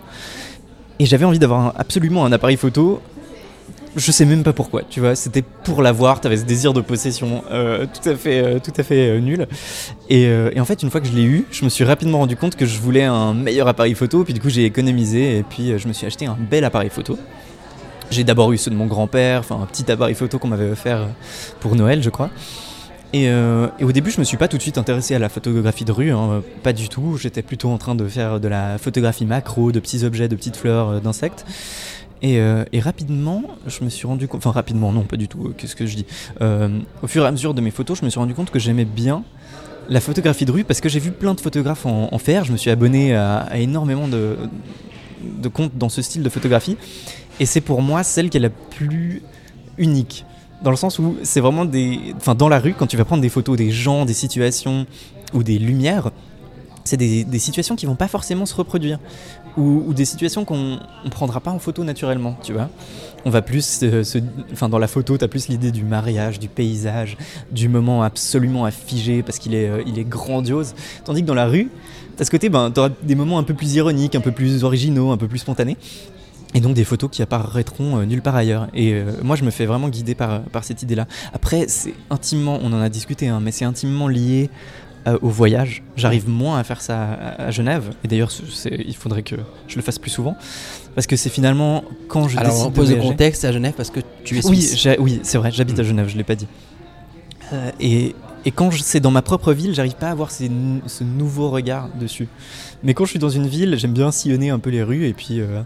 [0.98, 3.00] Et j'avais envie d'avoir absolument un appareil photo.
[3.96, 7.42] Je sais même pas pourquoi, tu vois, c'était pour l'avoir, t'avais ce désir de possession
[7.50, 9.48] euh, tout à fait, euh, tout à fait euh, nul.
[10.08, 12.36] Et, et, en fait, une fois que je l'ai eu, je me suis rapidement rendu
[12.36, 15.76] compte que je voulais un meilleur appareil photo, puis du coup j'ai économisé et puis
[15.78, 17.18] je me suis acheté un bel appareil photo.
[18.10, 21.08] J'ai d'abord eu ceux de mon grand-père, enfin un petit appareil photo qu'on m'avait offert
[21.60, 22.30] pour Noël, je crois.
[23.14, 25.84] Euh, et, au début, je me suis pas tout de suite intéressé à la photographie
[25.84, 27.16] de rue, hein, pas du tout.
[27.16, 30.56] J'étais plutôt en train de faire de la photographie macro, de petits objets, de petites
[30.56, 31.44] fleurs, euh, d'insectes.
[32.22, 35.74] Euh, et, rapidement, je me suis rendu compte, enfin rapidement, non, pas du tout, qu'est-ce
[35.74, 36.06] que je dis
[36.40, 38.84] Au fur et à mesure de mes photos, je me suis rendu compte que j'aimais
[38.84, 39.24] bien
[39.88, 42.44] la photographie de rue parce que j'ai vu plein de photographes en, faire.
[42.44, 44.36] Je me suis abonné à, à énormément de,
[45.22, 46.76] de comptes dans ce style de photographie.
[47.40, 49.22] Et c'est pour moi celle qui est la plus
[49.78, 50.26] unique
[50.62, 51.98] dans le sens où c'est vraiment des.
[52.16, 54.86] Enfin, dans la rue, quand tu vas prendre des photos des gens, des situations
[55.32, 56.10] ou des lumières,
[56.84, 58.98] c'est des, des situations qui vont pas forcément se reproduire
[59.56, 62.68] ou, des situations qu'on ne prendra pas en photo naturellement, tu vois.
[63.24, 66.48] On va plus, se- enfin dans la photo, tu as plus l'idée du mariage, du
[66.48, 67.16] paysage,
[67.50, 70.74] du moment absolument à figer parce qu'il est, euh, est grandiose.
[71.04, 71.68] Tandis que dans la rue,
[72.18, 74.62] as ce côté, ben, tu auras des moments un peu plus ironiques, un peu plus
[74.64, 75.76] originaux, un peu plus spontanés.
[76.54, 78.66] Et donc des photos qui apparaîtront euh, nulle part ailleurs.
[78.74, 81.06] Et euh, moi, je me fais vraiment guider par, par cette idée-là.
[81.32, 84.50] Après, c'est intimement, on en a discuté, hein, mais c'est intimement lié
[85.06, 85.82] euh, au voyage.
[85.96, 87.90] J'arrive moins à faire ça à, à Genève.
[88.04, 88.30] Et d'ailleurs,
[88.66, 89.36] il faudrait que
[89.68, 90.36] je le fasse plus souvent.
[90.96, 93.52] Parce que c'est finalement quand je Alors décide on de pose le voyager- contexte à
[93.52, 94.76] Genève parce que tu es oui, suisse.
[94.76, 95.86] j'ai- oui, c'est vrai, j'habite à Mm.
[95.86, 96.48] Genève, je l'ai pas dit.
[97.52, 100.50] Euh, et, et quand c'est dans ma propre ville, j'arrive pas à avoir ces
[100.86, 102.26] ce nouveau regard dessus.
[102.82, 105.12] Mais quand je suis dans une ville, j'aime bien sillonner un peu les rues et
[105.12, 105.40] puis.
[105.40, 105.62] euh,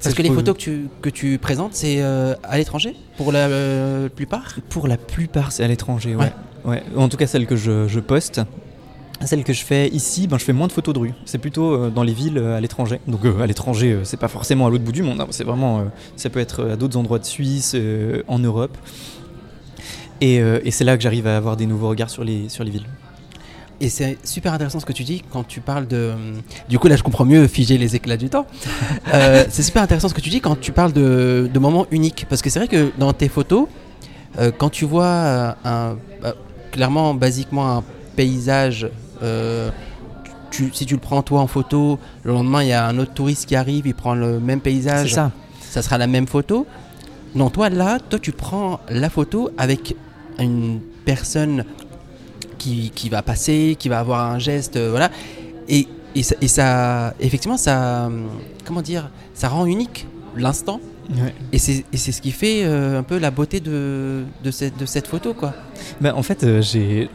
[0.00, 2.94] Parce que les photos que tu, que tu présentes, c'est euh, à l'étranger?
[3.16, 4.54] Pour la euh, plupart?
[4.68, 6.32] Pour la plupart, c'est à l'étranger, ouais.
[6.64, 6.82] ouais.
[6.96, 8.40] En tout cas, celles que je, je poste.
[9.24, 11.12] Celles que je fais ici, ben, je fais moins de photos de rue.
[11.26, 13.00] C'est plutôt euh, dans les villes à l'étranger.
[13.06, 15.20] Donc à l'étranger, c'est pas forcément à l'autre bout du monde.
[15.20, 15.26] hein.
[15.30, 15.84] C'est vraiment,
[16.16, 17.76] ça peut être à d'autres endroits de Suisse,
[18.28, 18.76] en Europe.
[20.20, 22.70] Et, et c'est là que j'arrive à avoir des nouveaux regards sur les, sur les
[22.70, 22.86] villes.
[23.82, 26.12] Et c'est super intéressant ce que tu dis quand tu parles de.
[26.68, 28.46] Du coup, là, je comprends mieux figer les éclats du temps.
[29.12, 32.24] Euh, c'est super intéressant ce que tu dis quand tu parles de, de moments uniques.
[32.30, 33.66] Parce que c'est vrai que dans tes photos,
[34.38, 36.34] euh, quand tu vois euh, un, bah,
[36.70, 37.84] clairement, basiquement, un
[38.16, 38.88] paysage,
[39.22, 39.68] euh,
[40.50, 43.12] tu- si tu le prends toi en photo, le lendemain, il y a un autre
[43.12, 45.30] touriste qui arrive, il prend le même C'est paysage, ça.
[45.60, 46.66] ça sera la même photo.
[47.34, 49.94] Non, toi là, toi tu prends la photo avec
[50.38, 51.64] une personne
[52.62, 55.10] qui, qui va passer, qui va avoir un geste, euh, voilà.
[55.68, 58.08] Et, et, ça, et ça- effectivement, ça,
[58.64, 60.80] comment dire, ça rend unique l'instant.
[61.10, 61.34] Ouais.
[61.52, 65.08] Et c'est ce qui fait euh, un peu la beauté de, de, cette, de cette
[65.08, 65.52] photo, quoi.
[66.00, 66.62] Bah, en fait, euh,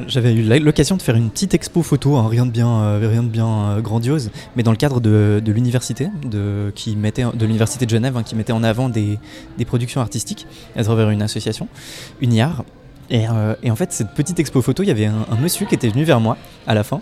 [0.07, 3.23] j'avais eu l'occasion de faire une petite expo photo, hein, rien de bien, euh, rien
[3.23, 7.85] de bien grandiose, mais dans le cadre de, de l'université, de, qui mettait, de l'université
[7.85, 9.17] de Genève, hein, qui mettait en avant des,
[9.57, 11.67] des productions artistiques à travers une association,
[12.21, 12.65] UNIAR.
[13.09, 15.65] Et, euh, et en fait, cette petite expo photo, il y avait un, un monsieur
[15.65, 16.99] qui était venu vers moi à la fin,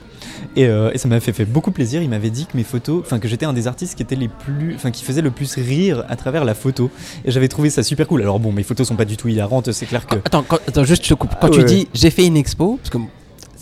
[0.55, 2.01] et, euh, et ça m'a fait, fait beaucoup plaisir.
[2.03, 4.27] Il m'avait dit que mes photos, enfin que j'étais un des artistes qui était les
[4.27, 6.91] plus, enfin qui faisait le plus rire à travers la photo.
[7.25, 8.21] Et j'avais trouvé ça super cool.
[8.21, 10.15] Alors bon, mes photos sont pas du tout hilarantes, c'est clair que.
[10.17, 11.31] Attends, quand- attends, juste je te coupe.
[11.41, 11.65] Quand Ah, tu ouais.
[11.65, 12.99] dis j'ai fait une expo, parce que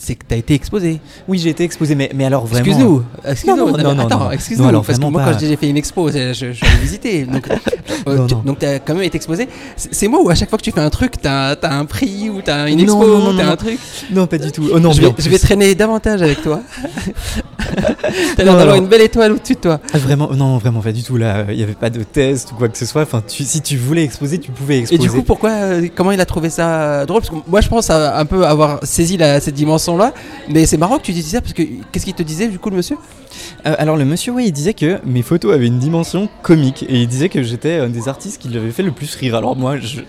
[0.06, 1.00] c'est que tu as été exposé.
[1.28, 2.66] Oui, j'ai été exposé, mais, mais alors vraiment.
[2.66, 3.56] Excuse-nous, excuse-nous.
[3.56, 5.32] Non, non, non, non, attends, excuse-nous, parce que moi pas.
[5.32, 7.24] quand je j'ai fait une expo, je, je allé visiter.
[7.26, 7.48] Donc,
[8.08, 9.48] euh, tu- donc t'as quand même été exposé.
[9.78, 12.30] C'est moi où à chaque fois que tu fais un truc, t'as as un prix
[12.30, 13.52] ou t'as une Non, expo, non, t'as non.
[13.52, 13.80] un truc?
[14.12, 14.70] Non, pas du tout.
[14.74, 16.62] Oh non, je, vais, je vais traîner davantage avec toi.
[18.36, 19.80] t'as l'air d'avoir une belle étoile au-dessus de toi.
[19.94, 21.18] Ah, Vraiment, non, vraiment pas du tout.
[21.18, 23.04] Là, il n'y avait pas de test ou quoi que ce soit.
[23.04, 25.02] Enfin, tu- si tu voulais exposer, tu pouvais Et exposer.
[25.02, 27.22] du coup, pourquoi, euh, comment il a trouvé ça drôle?
[27.22, 29.56] Parce que moi, je pense à un peu avoir saisi la- cette
[29.94, 30.14] dimension-là.
[30.50, 32.70] Mais c'est marrant que tu dises ça parce que qu'est-ce qu'il te disait du coup,
[32.70, 32.98] le monsieur?
[33.66, 37.02] Euh, alors le monsieur, ouais, il disait que mes photos avaient une dimension comique et
[37.02, 39.36] il disait que j'étais un des artistes qui l'avait fait le plus rire.
[39.36, 40.02] Alors moi, je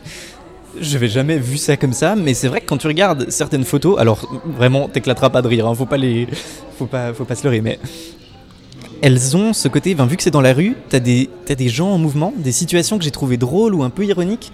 [0.80, 3.96] j'avais jamais vu ça comme ça, mais c'est vrai que quand tu regardes certaines photos,
[3.98, 5.68] alors vraiment, t'éclateras pas de rire.
[5.68, 6.26] hein, faut pas les,
[6.76, 7.78] faut pas, faut pas se leurrer, mais
[9.00, 9.94] elles ont ce côté.
[9.94, 12.50] ben, vu que c'est dans la rue, t'as des, t'as des gens en mouvement, des
[12.50, 14.50] situations que j'ai trouvées drôles ou un peu ironiques.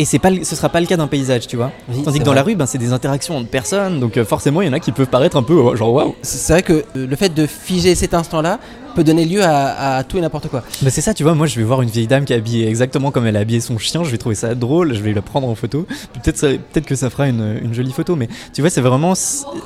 [0.00, 1.72] Et c'est pas, ce sera pas le cas d'un paysage, tu vois.
[1.88, 2.36] Oui, Tandis que dans vrai.
[2.36, 4.78] la rue, ben, c'est des interactions entre personnes, donc euh, forcément, il y en a
[4.80, 6.14] qui peuvent paraître un peu euh, genre waouh.
[6.22, 8.60] C'est vrai que euh, le fait de figer cet instant-là
[8.94, 10.62] peut donner lieu à, à tout et n'importe quoi.
[10.82, 12.68] Bah c'est ça, tu vois, moi je vais voir une vieille dame qui est habillée
[12.68, 15.22] exactement comme elle a habillé son chien, je vais trouver ça drôle, je vais la
[15.22, 15.86] prendre en photo.
[16.22, 19.14] Peut-être que ça fera une, une jolie photo, mais tu vois, c'est vraiment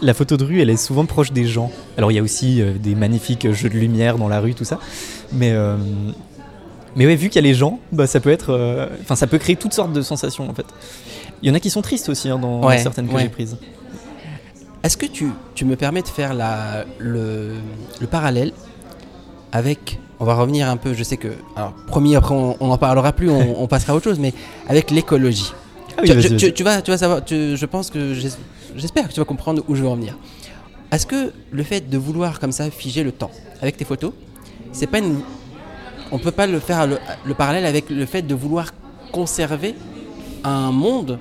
[0.03, 1.71] la photo de rue, elle est souvent proche des gens.
[1.97, 4.64] Alors il y a aussi euh, des magnifiques jeux de lumière dans la rue, tout
[4.64, 4.79] ça,
[5.33, 5.77] mais euh,
[6.96, 9.26] mais ouais, vu qu'il y a les gens, bah ça peut être, euh, enfin ça
[9.26, 10.66] peut créer toutes sortes de sensations en fait.
[11.42, 13.22] Il y en a qui sont tristes aussi hein, dans, Ouais, certaines que ouais.
[13.22, 13.57] j'ai prises.
[14.83, 17.55] Est-ce que tu, tu me permets de faire la, le,
[18.00, 18.52] le parallèle
[19.52, 19.98] avec.
[20.20, 21.28] On va revenir un peu, je sais que.
[21.57, 24.33] Alors, promis, après on n'en parlera plus, on, on passera à autre chose, mais
[24.68, 25.52] avec l'écologie.
[25.96, 26.52] Ah oui, tu, vas-y, tu- vas-y.
[26.55, 28.31] tu- vas, tu vas savoir, je pense que j'es-
[28.76, 30.16] j'espère que tu vas comprendre où je veux en venir.
[30.92, 34.12] Est-ce que le fait de vouloir comme ça figer le temps avec tes photos,
[34.72, 35.20] c'est pas une,
[36.12, 38.72] on peut pas le faire le, le parallèle avec le fait de vouloir
[39.11, 39.74] conserver
[40.45, 41.18] un monde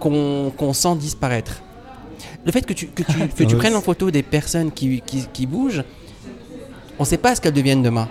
[0.00, 1.62] qu'on sent disparaître.
[2.44, 5.26] Le fait que tu, que tu, que tu prennes en photo des personnes qui, qui,
[5.32, 5.82] qui bougent,
[6.98, 8.08] on ne sait pas ce qu'elles deviennent demain.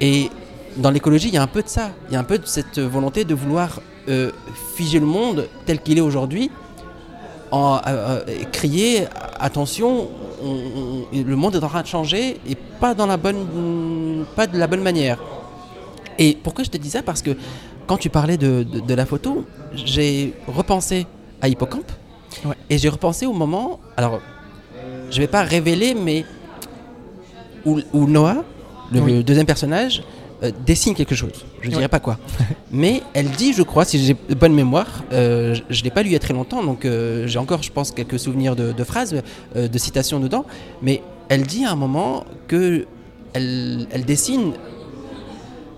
[0.00, 0.30] Et
[0.76, 1.90] dans l'écologie, il y a un peu de ça.
[2.08, 4.30] Il y a un peu de cette volonté de vouloir euh,
[4.76, 6.50] figer le monde tel qu'il est aujourd'hui,
[7.50, 7.80] en euh,
[8.28, 9.06] euh, crier
[9.40, 10.08] attention,
[10.42, 14.46] on- on- le monde est en train de changer et pas dans la bonne, pas
[14.46, 15.18] de la bonne manière.
[16.18, 17.02] Et pourquoi je te dis ça?
[17.02, 17.30] Parce que
[17.86, 21.06] quand tu parlais de, de- de la photo, j'ai repensé
[21.40, 21.90] à Hippocampe
[22.44, 22.54] Ouais.
[22.70, 23.80] et j'ai repensé au moment.
[23.96, 24.20] Alors,
[25.10, 26.24] je vais pas révéler, mais
[27.64, 28.44] où, où Noah,
[28.92, 29.12] le, Oui.
[29.14, 30.02] le deuxième personnage,
[30.42, 31.32] euh, dessine quelque chose.
[31.62, 32.18] Je ne dirais pas quoi.
[32.72, 36.10] mais elle dit, je crois, si j'ai bonne mémoire, euh, je- je l'ai pas lu
[36.10, 38.84] il y a très longtemps, donc euh, j'ai encore, je pense, quelques souvenirs de, de
[38.84, 39.14] phrases,
[39.54, 40.44] de citations dedans.
[40.82, 42.86] Mais elle dit à un moment que
[43.32, 44.52] elle, elle dessine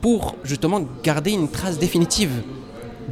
[0.00, 2.30] pour justement garder une trace définitive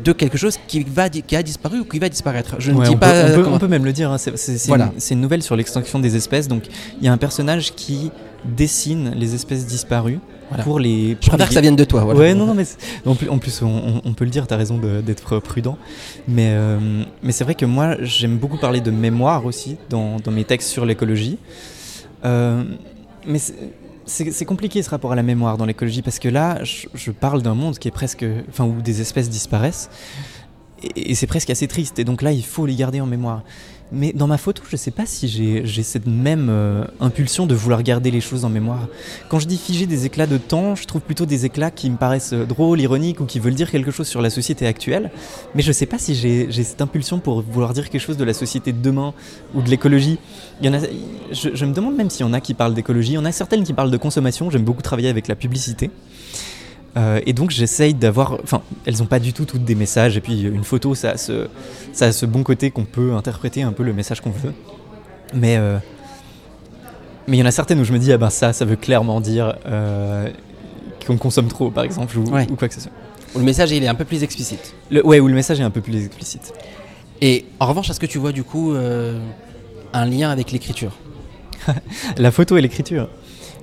[0.04, 2.56] de quelque chose qui, va, qui a disparu ou qui va disparaître.
[2.58, 4.18] Je ne dis on, pas peut, on, peut, comment- on peut même le dire, hein,
[4.18, 4.86] c'est Voilà.
[4.94, 6.48] une, c'est une nouvelle sur l'extinction des espèces.
[6.48, 6.64] Donc
[7.00, 8.10] il y a un personnage qui
[8.46, 10.18] dessine les espèces disparues
[10.48, 10.64] Voilà.
[10.64, 11.16] pour les.
[11.20, 12.04] Je préfère que ça vienne de toi.
[12.04, 12.18] Voilà.
[12.20, 12.64] Ouais, non, non, mais
[13.04, 15.76] en plus, en plus, on, peut le dire, t'as raison de- d'être prudent.
[16.28, 20.30] Mais, euh, mais c'est vrai que moi, j'aime beaucoup parler de mémoire aussi dans, dans
[20.30, 21.38] mes textes sur l'écologie.
[22.24, 22.64] Euh,
[23.26, 27.10] mais c'est- compliqué ce rapport à la mémoire dans l'écologie parce que là, je, je
[27.10, 28.24] parle d'un monde qui est presque.
[28.48, 29.90] Enfin, où des espèces disparaissent.
[30.82, 31.98] Et, et c'est presque assez triste.
[31.98, 33.42] Et donc là, il faut les garder en mémoire.
[33.92, 37.82] Mais dans ma photo, je sais pas si j'ai cette même euh, impulsion de vouloir
[37.82, 38.88] garder les choses en mémoire.
[39.28, 41.96] Quand je dis figer des éclats de temps, je trouve plutôt des éclats qui me
[41.96, 45.10] paraissent euh, drôles, ironiques ou qui veulent dire quelque chose sur la société actuelle.
[45.54, 48.34] Mais je sais pas si j'ai cette impulsion pour vouloir dire quelque chose de la
[48.34, 49.14] société de demain
[49.54, 50.18] ou de l'écologie.
[50.62, 53.12] Je, je me demande même s'il y en a qui parlent d'écologie.
[53.12, 54.50] Il y en a certaines qui parlent de consommation.
[54.50, 55.90] J'aime beaucoup travailler avec la publicité.
[56.96, 60.16] Euh, et donc j'essaye d'avoir, enfin, elles n'ont pas du tout toutes des messages.
[60.16, 61.48] Et puis une photo, ça a ce,
[61.92, 64.54] ça a ce bon côté qu'on peut interpréter un peu le message qu'on veut.
[65.34, 65.78] Mais euh,
[67.26, 68.76] mais il y en a certaines où je me dis ah ben ça, ça veut
[68.76, 70.28] clairement dire euh,
[71.06, 72.46] qu'on consomme trop, par exemple, ou, Ouais.
[72.50, 72.92] ou quoi que ce soit.
[73.34, 74.74] Où le message il est un peu plus explicite.
[74.90, 76.54] Le, ouais, où le message est un peu plus explicite.
[77.20, 78.74] Et en revanche, est-ce que tu vois du coup
[79.92, 80.92] un lien avec l'écriture?
[82.16, 83.08] La photo et l'écriture.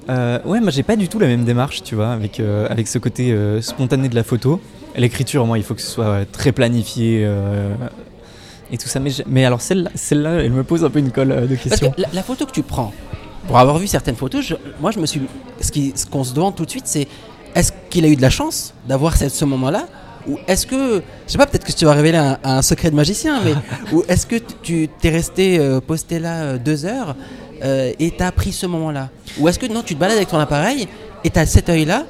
[0.10, 2.88] Euh, ouais, moi j'ai pas du tout la même démarche, tu vois, avec, euh, avec
[2.88, 4.60] ce côté euh, spontané de la photo.
[4.96, 7.28] L'écriture, moi, il faut que ce soit très planifié
[8.72, 9.00] et tout ça.
[9.00, 11.94] Mais, mais alors celle-là, elle me pose un peu une colle de Parce que questions.
[11.98, 12.94] la, la photo que tu prends,
[13.48, 15.22] pour avoir vu certaines photos, je- moi je me suis.
[15.62, 17.08] Ce ce qu'on se demande tout de suite, c'est
[17.56, 19.88] est-ce qu'il a eu de la chance d'avoir cette- ce moment-là?
[20.28, 21.02] Ou est-ce que.
[21.28, 23.54] Je sais pas, peut-être que tu vas révéler un, un secret de magicien, mais.
[23.94, 27.16] ou est-ce que tu t'es resté posté là deux heures
[27.64, 29.10] euh, et t'as pris ce moment-là.
[29.40, 30.88] Ou est-ce que non, tu te balades avec ton appareil
[31.24, 32.06] et t'as cet œil-là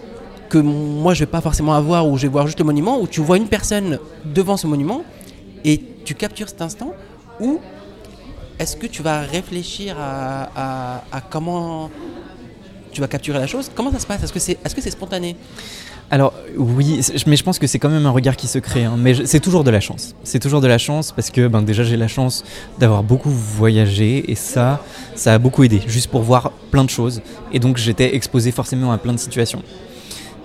[0.50, 3.08] que moi je vais pas forcément avoir ou je vais voir juste le monument où
[3.08, 5.04] tu vois une personne devant ce monument
[5.64, 6.94] et tu captures cet instant
[7.40, 7.60] ou
[8.60, 11.90] est-ce que tu vas réfléchir à comment
[12.94, 13.70] tu vas capturer la chose?
[13.74, 14.24] Comment ça se passe?
[14.24, 15.36] Est-ce que c'est est -ce c'est spontané?
[16.12, 18.84] Alors oui, mais je pense que c'est quand même un regard qui se crée.
[18.84, 18.96] hein.
[18.98, 20.16] Mais c'est toujours de la chance.
[20.24, 22.44] C'est toujours de la chance parce que ben, déjà j'ai la chance
[22.78, 24.84] d'avoir beaucoup voyagé et ça,
[25.16, 27.22] ça a beaucoup aidé, juste pour voir plein de choses.
[27.52, 29.64] Et donc j'étais exposé forcément à plein de situations.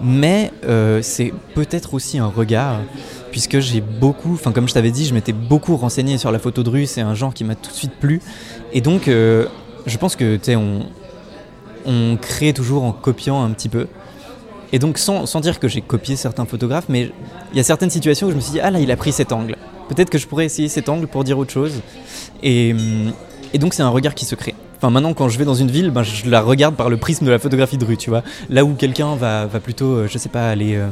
[0.00, 2.80] Mais euh, c'est peut-être aussi un regard,
[3.32, 6.62] puisque j'ai beaucoup, enfin comme je t'avais dit, je m'étais beaucoup renseigné sur la photo
[6.62, 8.20] de rue, c'est un genre qui m'a tout de suite plu.
[8.72, 9.46] Et donc euh,
[9.86, 10.56] je pense que tu
[11.86, 13.86] on crée toujours en copiant un petit peu.
[14.72, 17.10] Et donc sans, sans dire que j'ai copié certains photographes, mais
[17.52, 19.12] il y a certaines situations où je me suis dit, ah là, il a pris
[19.12, 19.56] cet angle.
[19.88, 21.80] Peut-être que je pourrais essayer cet angle pour dire autre chose.
[22.42, 23.12] Et, hum,
[23.54, 24.54] et donc c'est un regard qui se crée.
[24.76, 27.24] Enfin maintenant quand je vais dans une ville, ben, je la regarde par le prisme
[27.24, 28.22] de la photographie de rue, tu vois.
[28.50, 30.76] Là où quelqu'un va, va plutôt, euh, je sais pas, aller...
[30.76, 30.90] euh, euh,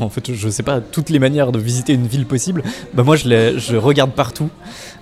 [0.00, 2.62] En fait, je sais pas toutes les manières de visiter une ville possible.
[2.92, 4.50] Bah moi, je, regarde partout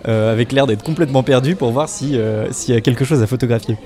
[0.08, 3.26] euh, avec l'air d'être complètement perdu pour voir euh, s'il y a quelque chose à
[3.26, 3.76] photographier.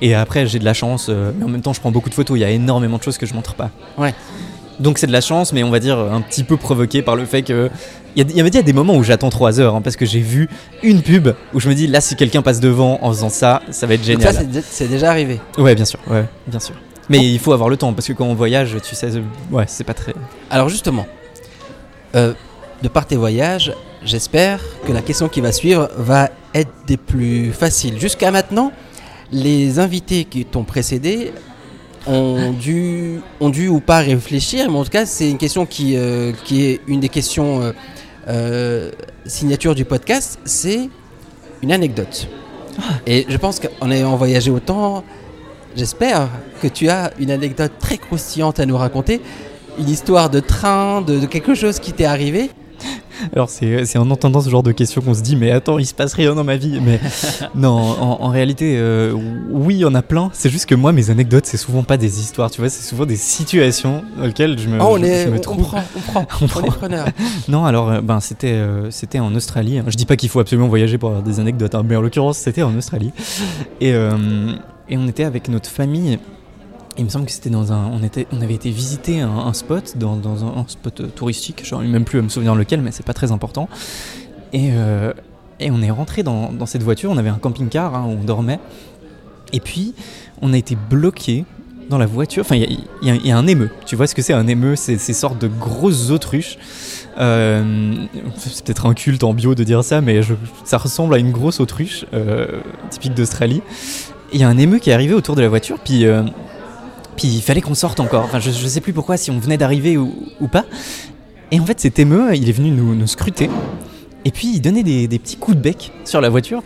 [0.00, 2.14] Et après, j'ai de la chance, euh, mais en même temps, je prends beaucoup de
[2.14, 2.36] photos.
[2.38, 3.70] Il y a énormément de choses que je montre pas.
[3.98, 4.14] Ouais.
[4.80, 7.24] Donc c'est de la chance, mais on va dire un petit peu provoqué par le
[7.24, 7.70] fait que.
[8.14, 9.96] Il y, a, il y avait a des moments où j'attends 3 heures, hein, parce
[9.96, 10.48] que j'ai vu
[10.82, 13.86] une pub où je me dis, là, si quelqu'un passe devant en faisant ça, ça
[13.86, 14.34] va être Donc génial.
[14.34, 15.40] ça, c'est dé- c'est déjà arrivé.
[15.56, 16.74] Ouais, bien sûr, ouais, bien sûr.
[17.08, 19.10] Mais il faut avoir le temps, parce que quand on voyage, tu sais,
[19.50, 20.14] ouais, c'est pas très.
[20.50, 21.06] Alors justement,
[22.14, 22.32] euh,
[22.82, 23.72] de par tes voyages,
[24.04, 27.98] j'espère que la question qui va suivre va être des plus faciles.
[27.98, 28.72] Jusqu'à maintenant,
[29.32, 31.32] les invités qui t'ont précédé
[32.06, 35.96] ont dû, ont dû ou pas réfléchir, mais en tout cas, c'est une question qui,
[35.96, 37.72] euh, qui est une des questions euh,
[38.28, 38.90] euh,
[39.24, 40.88] signature du podcast, c'est
[41.62, 42.28] une anecdote.
[43.06, 45.04] Et je pense qu'en ayant voyagé autant,
[45.76, 46.28] j'espère
[46.60, 49.20] que tu as une anecdote très croustillante à nous raconter
[49.78, 52.50] une histoire de train, de, de quelque chose qui t'est arrivé.
[53.36, 55.86] Alors c'est c'est en entendant ce genre de questions qu'on se dit mais attends il
[55.86, 56.98] se passe rien dans ma vie mais
[57.54, 59.12] non en, en réalité euh,
[59.50, 61.96] oui il y en a plein c'est juste que moi mes anecdotes c'est souvent pas
[61.96, 65.04] des histoires tu vois c'est souvent des situations dans lesquelles je me, Oh, on, je-
[65.04, 66.62] est, je me on, prend, on prend, On prend.
[66.62, 67.06] preneur.
[67.48, 70.66] non alors euh, ben c'était euh, c'était en Australie je dis pas qu'il faut absolument
[70.68, 73.12] voyager pour avoir des anecdotes hein, mais en l'occurrence c'était en Australie
[73.80, 74.16] et euh,
[74.92, 76.20] et on était avec notre famille
[76.98, 77.90] il me semble que c'était dans un.
[77.90, 82.22] On, avait été visiter un, spot, dans, un, spot euh, touristique, j'arrive même plus à
[82.22, 83.68] me souvenir lequel, mais c'est pas très important.
[84.52, 85.12] Et, euh,
[85.60, 88.58] on est rentré dans, cette voiture, on avait un camping-car hein, où on dormait.
[89.52, 89.94] Et puis,
[90.40, 91.44] on a été bloqué
[91.88, 92.42] dans la voiture.
[92.42, 93.70] Enfin, il y, a- un émeu.
[93.86, 94.76] Tu vois ce que c'est un émeu?
[94.76, 96.58] C'est ces sortes de grosses autruches.
[97.18, 97.94] Euh,
[98.36, 100.20] c'est peut-être un culte en bio de dire ça, mais
[100.64, 102.04] ça ressemble à une grosse autruche
[102.90, 103.62] typique d'Australie.
[104.32, 106.22] Et Il y a un émeu qui est arrivé autour de la voiture, puis, euh,
[107.16, 108.24] puis il fallait qu'on sorte encore.
[108.24, 110.64] Enfin, je, je sais plus pourquoi, si on venait d'arriver ou, ou pas.
[111.50, 113.50] Et en fait, cet émeu, il est venu nous, nous scruter.
[114.24, 116.62] Et puis, il donnait des, des petits coups de bec sur la voiture.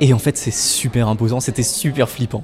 [0.00, 2.42] Et en fait, c'est super imposant, c'était super flippant.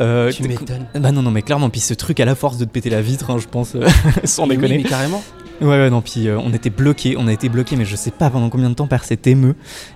[0.00, 0.86] Euh, Tu m'étonnes.
[0.94, 3.00] bah non, non, mais clairement, puis ce truc à la force de te péter la
[3.00, 3.86] vitre, hein, je pense, euh,
[4.24, 4.82] sans Mais oui, déconner.
[4.82, 5.22] mais carrément.
[5.60, 8.10] Ouais, ouais, non, puis euh, on était bloqué, on a été bloqué, mais je sais
[8.10, 9.54] pas pendant combien de temps par cet émeu.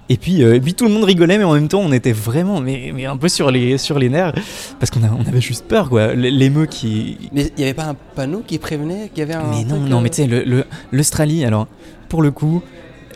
[0.08, 2.12] Et puis, euh, et puis tout le monde rigolait, mais en même temps, on était
[2.12, 4.32] vraiment, mais, mais un peu sur les, sur les nerfs,
[4.78, 6.14] parce qu'on on avait juste peur, quoi.
[6.14, 7.30] L'émeu qui.
[7.32, 9.50] Mais il n'y avait pas un panneau qui prévenait qu'il y avait un.
[9.50, 10.44] Mais non, non, euh, mais tu sais,
[10.92, 11.66] l'Australie, alors,
[12.08, 12.62] pour le coup.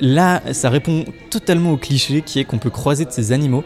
[0.01, 3.63] Là, ça répond totalement au cliché qui est qu'on peut croiser de ces animaux.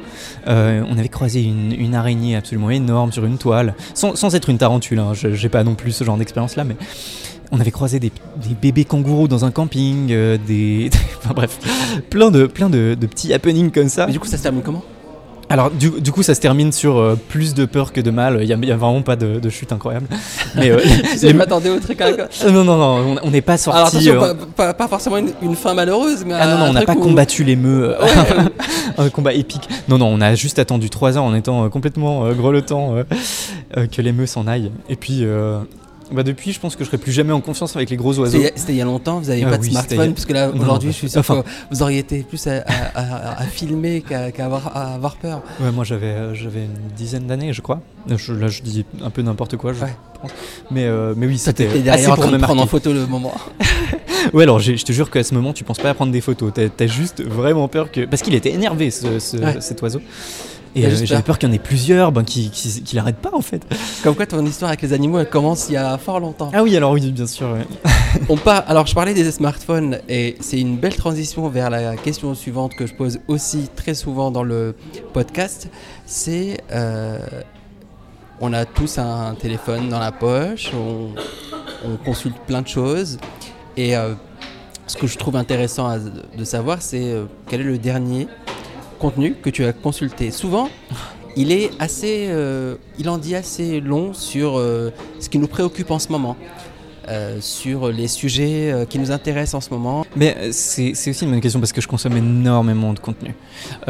[0.46, 4.50] Euh, on avait croisé une, une araignée absolument énorme sur une toile, sans, sans être
[4.50, 6.76] une tarentule, hein, j'ai pas non plus ce genre d'expérience là, mais
[7.52, 10.90] on avait croisé des, des bébés kangourous dans un camping, euh, des.
[11.18, 11.58] enfin bref,
[12.10, 14.06] plein de, plein de, de petits happenings comme ça.
[14.06, 14.82] Mais du coup, ça se termine comment?
[15.50, 18.40] Alors, du, du coup, ça se termine sur euh, plus de peur que de mal,
[18.42, 20.06] il y a, vraiment pas de, de chute incroyable.
[20.56, 20.68] Mais.
[20.70, 20.78] euh,
[21.22, 21.98] Je m'attendais au truc.
[22.02, 24.10] à- Euh, non, non, non, on- n'est pas sorti.
[24.10, 26.82] Euh, pas, pas- pas forcément une, une fin malheureuse, mais Ah non, non, on n'a
[26.82, 28.08] pas où- combattu l'émeu, Ouais.
[28.98, 29.66] un combat épique.
[29.88, 32.96] Non, non, on a juste attendu 3 ans en étant complètement grelottant
[33.74, 34.70] que l'émeu s'en aille.
[34.90, 35.24] Et puis,
[36.12, 38.38] bah depuis, je pense que je serai plus jamais en confiance avec les gros oiseaux.
[38.56, 40.50] C'était il y a longtemps, vous n'aviez Ah pas de oui, smartphone, parce que là,
[40.50, 42.62] aujourd'hui, je suis sûr enfin- que vous auriez été plus à, à-
[42.94, 45.42] à- à filmer qu'à avoir, peur.
[45.60, 47.80] Ouais, moi j'avais euh, j'avais une dizaine d'années, je crois.
[48.08, 49.94] Je- là, je dis un peu n'importe quoi, je Ouais.
[50.22, 50.30] pense.
[50.70, 52.92] Mais, euh, mais oui, c'était assez derrière en pour train me de prendre en photo
[52.92, 53.34] le moment.
[54.34, 56.52] Ouais, alors je te jure qu'à ce moment, tu penses pas à prendre des photos.
[56.52, 58.04] T'as as juste vraiment peur que.
[58.04, 59.60] Parce qu'il était énervé, ce, ce- Ouais.
[59.60, 60.00] cet oiseau.
[60.82, 61.38] Et euh, j'avais peur.
[61.38, 63.62] qu'il y en ait plusieurs, ben, qui, qui, qui pas en fait.
[64.02, 66.50] Comme quoi, ton histoire avec les animaux, elle commence il y a fort longtemps.
[66.54, 67.48] Ah oui, alors oui, bien sûr.
[67.52, 67.66] ouais.
[68.28, 72.34] On part, alors je parlais des smartphones et c'est une belle transition vers la question
[72.34, 74.74] suivante que je pose aussi très souvent dans le
[75.12, 75.68] podcast.
[76.06, 77.18] C'est euh,
[78.40, 81.10] on a tous un téléphone dans la poche, on,
[81.88, 83.18] on consulte plein de choses
[83.76, 84.14] et euh,
[84.86, 88.26] ce que je trouve intéressant à- de savoir c'est euh, quel est le dernier
[88.98, 90.30] contenu que tu as consulté.
[90.30, 90.68] Souvent,
[91.36, 94.90] il est assez, euh, il en dit assez long sur euh,
[95.20, 96.36] ce qui nous préoccupe en ce moment.
[97.08, 100.04] euh, sur les sujets qui nous intéressent en ce moment.
[100.14, 103.34] Mais c'est aussi une bonne question parce que je consomme énormément de contenu.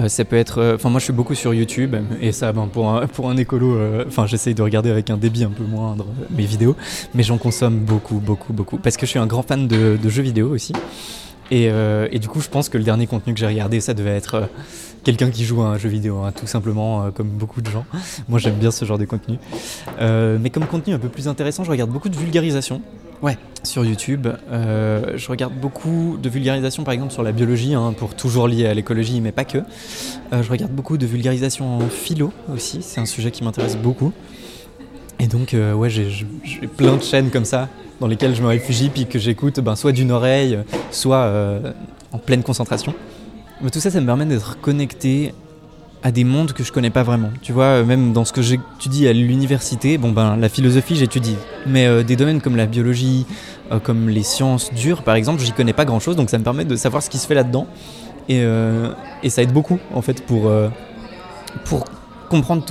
[0.06, 0.74] Ça peut être.
[0.76, 3.76] Enfin, moi je suis beaucoup sur YouTube et ça, ben, pour, un, pour un écolo,
[4.06, 6.76] enfin, j'essaye de regarder avec un débit un peu moindre mes vidéos,
[7.14, 8.78] mais j'en consomme beaucoup, beaucoup, beaucoup.
[8.78, 10.72] Parce que je suis un grand fan de jeux vidéo aussi.
[11.50, 13.94] Et, euh, et du coup, je pense que le dernier contenu que j'ai regardé, ça
[13.94, 14.34] devait être.
[14.34, 14.46] euh,
[15.04, 17.86] Quelqu'un qui joue à un jeu vidéo, hein, tout simplement, euh, comme beaucoup de gens.
[18.28, 19.38] Moi, j'aime bien ce genre de contenu.
[20.00, 22.82] Mais comme contenu un peu plus intéressant, je regarde beaucoup de vulgarisation.
[23.22, 23.38] Ouais.
[23.62, 28.48] Sur YouTube, je regarde beaucoup de vulgarisation, par exemple sur la biologie, hein, pour toujours
[28.48, 29.58] lié à l'écologie, mais pas que.
[30.32, 32.80] Je regarde beaucoup de vulgarisation en philo aussi.
[32.82, 34.12] C'est un sujet qui m'intéresse beaucoup.
[35.20, 36.26] Et donc, euh, ouais, j'ai
[36.76, 37.68] plein de chaînes comme ça
[38.00, 40.58] dans lesquelles je me réfugie puis que j'écoute, ben, soit d'une oreille,
[40.92, 41.72] soit euh,
[42.12, 42.94] en pleine concentration.
[43.72, 45.34] Tout ça, ça me permet d'être connecté
[46.04, 47.30] à des mondes que je connais pas vraiment.
[47.42, 51.34] Tu vois, euh, même dans ce que j'étudie à l'université, bon ben la philosophie j'étudie,
[51.66, 53.26] mais des domaines comme la biologie,
[53.82, 56.64] comme les sciences dures par exemple, j'y connais pas grand chose, donc ça me permet
[56.64, 57.66] de savoir ce qui se fait là-dedans.
[58.28, 58.44] Et,
[59.24, 60.52] et ça aide beaucoup en fait pour,
[61.64, 61.84] pour
[62.28, 62.64] comprendre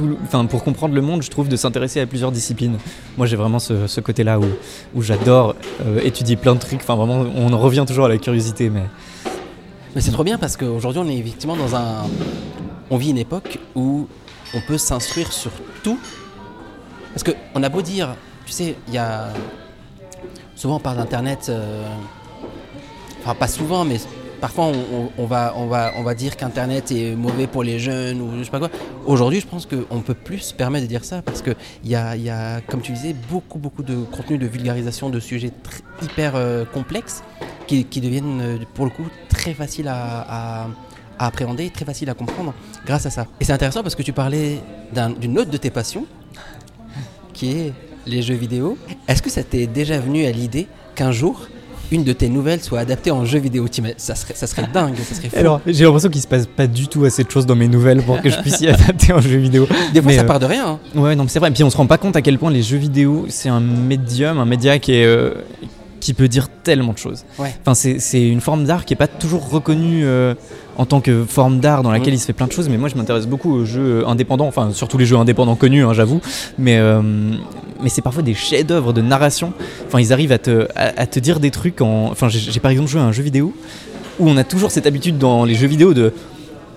[0.47, 2.77] pour comprendre le monde, je trouve de s'intéresser à plusieurs disciplines.
[3.17, 5.55] Moi j'ai vraiment ce, côté-là où, j'adore
[5.85, 6.81] euh, étudier plein de trucs.
[6.81, 8.83] Enfin vraiment, on en revient toujours à la curiosité, mais
[9.99, 12.03] c'est trop bien parce qu'aujourd'hui on est effectivement dans un...
[12.89, 14.07] On vit une époque où
[14.53, 15.51] on peut s'instruire sur
[15.83, 15.99] tout.
[17.13, 19.29] Parce qu'on a beau dire, tu sais, il y a...
[20.55, 21.47] Souvent on parle d'Internet...
[21.49, 21.83] euh,
[23.27, 23.97] Enfin pas souvent, mais
[24.39, 24.71] parfois
[25.17, 28.43] on, va, on, va, on va dire qu'Internet est mauvais pour les jeunes ou je
[28.43, 28.69] sais pas quoi.
[29.05, 32.15] Aujourd'hui je pense qu'on peut plus se permettre de dire ça parce qu'il y a,
[32.15, 35.51] y a, comme tu disais, beaucoup, beaucoup de contenu de vulgarisation de sujets
[36.01, 37.23] hyper euh, complexes
[37.67, 40.21] qui, deviennent euh, pour le coup très faciles à,
[40.65, 40.67] à-
[41.19, 42.53] à appréhender, très faciles à comprendre
[42.85, 43.25] grâce à ça.
[43.41, 44.59] Et c'est intéressant parce que tu parlais
[44.93, 46.05] d'un- d'une autre de tes passions
[47.33, 47.73] qui est
[48.05, 48.77] les jeux vidéo.
[49.07, 51.47] Est-ce que ça t'est déjà venu à l'idée qu'un jour
[51.91, 53.65] une de tes nouvelles soit adaptée en jeu vidéo
[53.97, 55.35] ça serait, ça serait dingue, ça serait fou.
[55.37, 58.01] Alors, j'ai l'impression qu'il se passe pas du tout assez de choses dans mes nouvelles
[58.01, 59.67] pour que je puisse y adapter en jeu vidéo.
[59.93, 60.67] Des fois mais, ça euh, part de rien.
[60.67, 60.79] hein.
[60.99, 61.49] Ouais, non, mais c'est vrai.
[61.49, 63.59] Et puis on se rend pas compte à quel point les jeux vidéo, c'est un
[63.61, 65.05] médium, un média qui est.
[65.05, 65.33] euh,
[65.99, 67.25] qui peut dire tellement de choses.
[67.39, 67.53] Ouais.
[67.61, 70.35] Enfin, c'est c'est une forme d'art qui est pas toujours reconnue euh,
[70.77, 72.17] en tant que forme d'art dans laquelle Mm.
[72.17, 72.69] il se fait plein de choses.
[72.69, 75.93] Mais moi, je m'intéresse beaucoup aux jeux indépendants, enfin surtout les jeux indépendants connus, hein,
[75.93, 76.21] j'avoue.
[76.59, 76.79] Mais
[77.81, 79.53] mais c'est parfois des chefs-d'œuvre de narration.
[79.87, 82.09] Enfin, ils arrivent à te à, te dire des trucs en.
[82.11, 83.53] Enfin, j'ai par exemple joué à un jeu vidéo
[84.19, 86.13] où on a toujours cette habitude dans les jeux vidéo de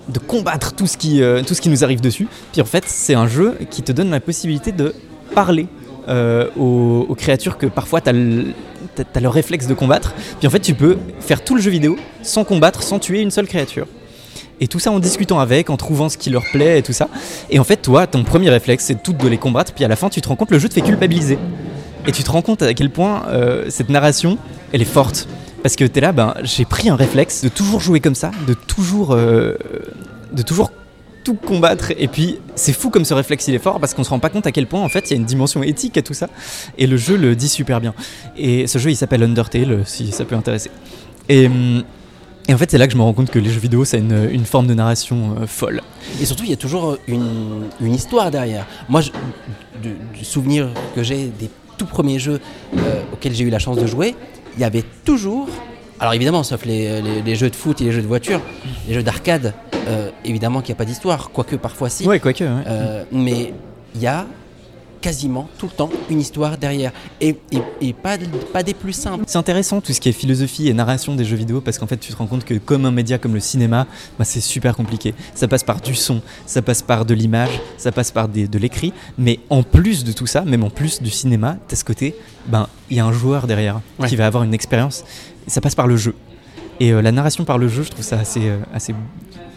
[0.09, 2.27] de combattre tout ce qui euh, tout ce qui nous arrive dessus.
[2.51, 4.93] Puis en fait, c'est un jeu qui te donne la possibilité de
[5.33, 5.67] parler
[6.07, 10.13] euh, aux, aux créatures que parfois tu as, le réflexe de combattre.
[10.39, 13.31] Puis en fait, tu peux faire tout le jeu vidéo sans combattre, sans tuer une
[13.31, 13.87] seule créature.
[14.61, 17.09] Et tout ça en discutant avec, en trouvant ce qui leur plaît et tout ça.
[17.49, 19.73] Et en fait, toi, ton premier réflexe, c'est tout de les combattre.
[19.73, 21.39] Puis à la fin, tu te rends compte, le jeu te fait culpabiliser.
[22.07, 24.37] Et tu te rends compte à quel point euh, cette narration,
[24.71, 25.27] elle est forte.
[25.63, 28.53] Parce que t'es là, ben, j'ai pris un réflexe de toujours jouer comme ça, de
[28.53, 29.55] toujours, euh,
[30.31, 30.71] de toujours
[31.23, 31.91] tout combattre.
[31.97, 34.29] Et puis, c'est fou comme ce réflexe il est fort parce qu'on se rend pas
[34.29, 36.29] compte à quel point en fait il y a une dimension éthique à tout ça.
[36.77, 37.93] Et le jeu le dit super bien.
[38.37, 40.71] Et ce jeu il s'appelle Undertale, si ça peut intéresser.
[41.29, 41.83] Et, hum,
[42.47, 43.99] et en fait, c'est là que je me rends compte que les jeux vidéo, c'est
[43.99, 45.81] une, une forme de narration euh, folle.
[46.21, 48.65] Et surtout, il y a toujours une, une histoire derrière.
[48.89, 49.11] Moi, je-
[49.81, 52.39] du, du souvenir que j'ai des tout premiers jeux
[52.77, 54.15] euh, auxquels j'ai eu la chance de jouer,
[54.55, 55.47] il y avait toujours.
[55.99, 58.41] Alors évidemment, sauf les, les- les jeux de foot et les jeux de voiture,
[58.87, 59.53] les jeux d'arcade,
[59.87, 62.05] euh, évidemment qu'il n'y a pas d'histoire, quoique parfois si.
[62.07, 62.43] Ouais, quoique.
[62.43, 62.49] ouais.
[62.67, 63.53] Euh, mais
[63.95, 64.25] il y a
[65.01, 66.91] quasiment tout le temps une histoire derrière.
[67.19, 68.17] Et, et- et pas,
[68.53, 69.23] pas des plus simples.
[69.27, 71.97] C'est intéressant tout ce qui est philosophie et narration des jeux vidéo parce qu'en fait
[71.97, 73.87] tu te rends compte que comme un média comme le cinéma,
[74.19, 75.13] bah, c'est super compliqué.
[75.35, 78.57] Ça passe par du son, ça passe par de l'image, ça passe par des- de
[78.59, 82.15] l'écrit, mais en plus de tout ça, même en plus du cinéma, t'as ce côté,
[82.47, 84.07] ben il y a un joueur derrière Ouais.
[84.07, 85.03] qui va avoir une expérience.
[85.47, 86.13] Ça passe par le jeu.
[86.79, 88.93] Et euh, la narration par le jeu, je trouve ça assez, euh, assez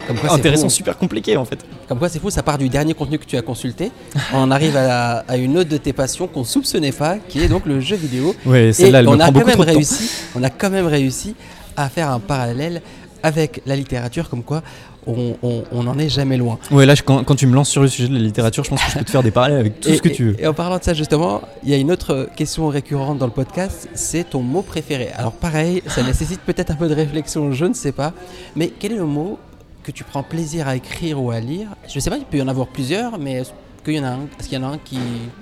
[0.07, 0.75] Comme quoi, c'est intéressant, fou.
[0.75, 1.59] super compliqué en fait.
[1.87, 3.91] Comme quoi, c'est fou, ça part du dernier contenu que tu as consulté.
[4.33, 7.65] On arrive à, à une autre de tes passions qu'on soupçonnait pas, qui est donc
[7.65, 8.35] le jeu vidéo.
[8.45, 11.35] Ouais, celle-là, elle me on a prend quand même réussi, on a quand même réussi
[11.77, 12.81] à faire un parallèle
[13.23, 14.61] avec la littérature, comme quoi
[15.07, 16.57] on n'en est jamais loin.
[16.71, 18.69] Ouais, là, je- quand, quand tu me lances sur le sujet de la littérature, je
[18.71, 20.23] pense que je peux te faire des parallèles avec tout et, ce que et- tu
[20.31, 20.41] veux.
[20.41, 23.31] et en parlant de ça justement, il y a une autre question récurrente dans le
[23.31, 25.09] podcast, c'est ton mot préféré.
[25.15, 28.13] Alors pareil, ça nécessite peut-être un peu de réflexion, je ne sais pas,
[28.55, 29.37] mais quel est le mot
[29.85, 32.37] que tu prends plaisir à écrire ou à lire Je ne sais pas, il peut
[32.37, 33.51] y en avoir plusieurs, mais est-ce
[33.83, 34.97] qu'il y en a un, est-ce qu'il y en a un qui,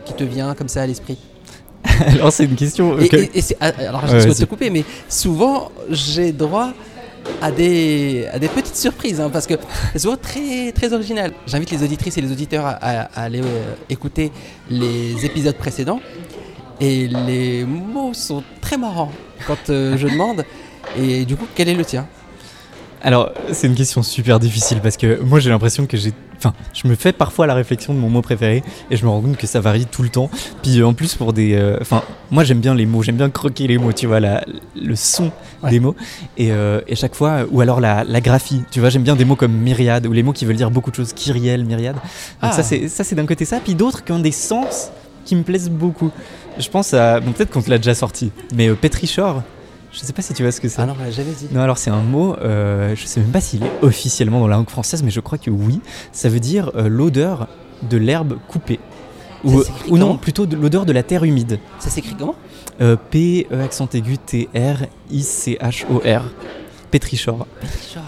[0.06, 1.18] qui te vient comme ça à l'esprit?
[2.08, 3.00] Alors, c'est une question.
[3.00, 6.32] Et, que- et- et c'est- ah, alors, je Ouais, vais te couper, mais souvent, j'ai
[6.34, 6.74] droit
[7.42, 9.54] à des, à des petites surprises, hein, parce que
[9.94, 11.32] c'est souvent très, très original.
[11.48, 14.32] J'invite les auditrices et les auditeurs à, à- à aller euh, écouter
[14.70, 16.02] les épisodes précédents,
[16.82, 19.12] et les mots sont très marrants
[19.48, 20.44] quand euh, je demande.
[20.98, 22.06] Et du coup, quel est le tien?
[23.06, 26.14] Alors, c'est une question super difficile parce que moi j'ai l'impression que j'ai.
[26.38, 29.22] Enfin, je me fais parfois la réflexion de mon mot préféré et je me rends
[29.22, 30.30] compte que ça varie tout le temps.
[30.62, 31.54] Puis euh, en plus, pour des.
[31.54, 32.02] euh, Enfin,
[32.32, 34.46] moi j'aime bien les mots, j'aime bien croquer les mots, tu vois, la,
[34.82, 35.32] le son
[35.64, 35.70] Ouais.
[35.70, 35.96] des mots.
[36.38, 39.24] Et, euh, et chaque fois, ou alors la, la graphie, tu vois, j'aime bien des
[39.26, 41.96] mots comme myriade ou les mots qui veulent dire beaucoup de choses, kyrielle, myriade.
[41.96, 42.04] Donc
[42.42, 42.52] Ah.
[42.52, 43.60] ça, c'est ça, c'est d'un côté ça.
[43.64, 44.92] Puis d'autres qui ont des sens
[45.26, 46.12] qui me plaisent beaucoup.
[46.60, 47.20] Je pense à.
[47.22, 49.42] Bon, peut-être qu'on te l'a déjà sorti, mais euh, Petrichor,
[49.94, 50.82] je sais pas si tu vois ce que c'est.
[50.82, 51.48] Ah non, on l'a jamais dit.
[51.52, 54.56] Non, alors c'est un mot, euh, je sais même pas s'il est officiellement dans la
[54.58, 55.82] langue française, mais je crois que oui.
[56.12, 57.48] Ça veut dire euh, l'odeur
[57.90, 58.80] de l'herbe coupée.
[59.44, 61.60] Ou, ou non, plutôt de l'odeur de la terre humide.
[61.78, 62.36] Ça s'écrit comment?
[62.82, 66.24] Euh, P, E, accent aigu, T, R, I, C, H, O, R.
[66.92, 67.46] Petrichor.
[67.94, 68.04] Genre.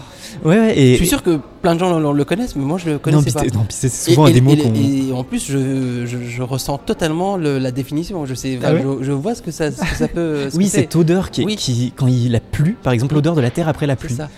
[0.46, 0.92] Ouais, ouais, et.
[0.92, 2.98] Je suis sûr que plein de gens le, le connaissent, mais moi je le non,
[2.98, 3.56] connaissais puis pas.
[3.56, 4.74] non, c'est souvent et, des mots et- qu'on.
[4.74, 8.24] et en plus, je, je, je ressens totalement le- la définition.
[8.26, 10.48] Je sais, Ah ouais je, je vois ce que ça, ce que ça peut.
[10.50, 11.56] ce Oui, cette odeur qui, Oui.
[11.56, 14.28] qui, quand il a plu, par exemple, l'odeur de la terre après la pluie, ça.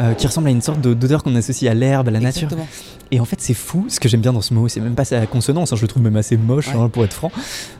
[0.00, 2.44] euh, qui ressemble à une sorte de- d'odeur qu'on associe à l'herbe, à la nature.
[2.44, 2.66] Exactement.
[3.10, 3.84] Et en fait, c'est fou.
[3.88, 5.72] Ce que j'aime bien dans ce mot, c'est même pas sa consonance.
[5.72, 6.74] hein, je le trouve même assez moche, Ouais.
[6.80, 7.30] hein, pour être franc.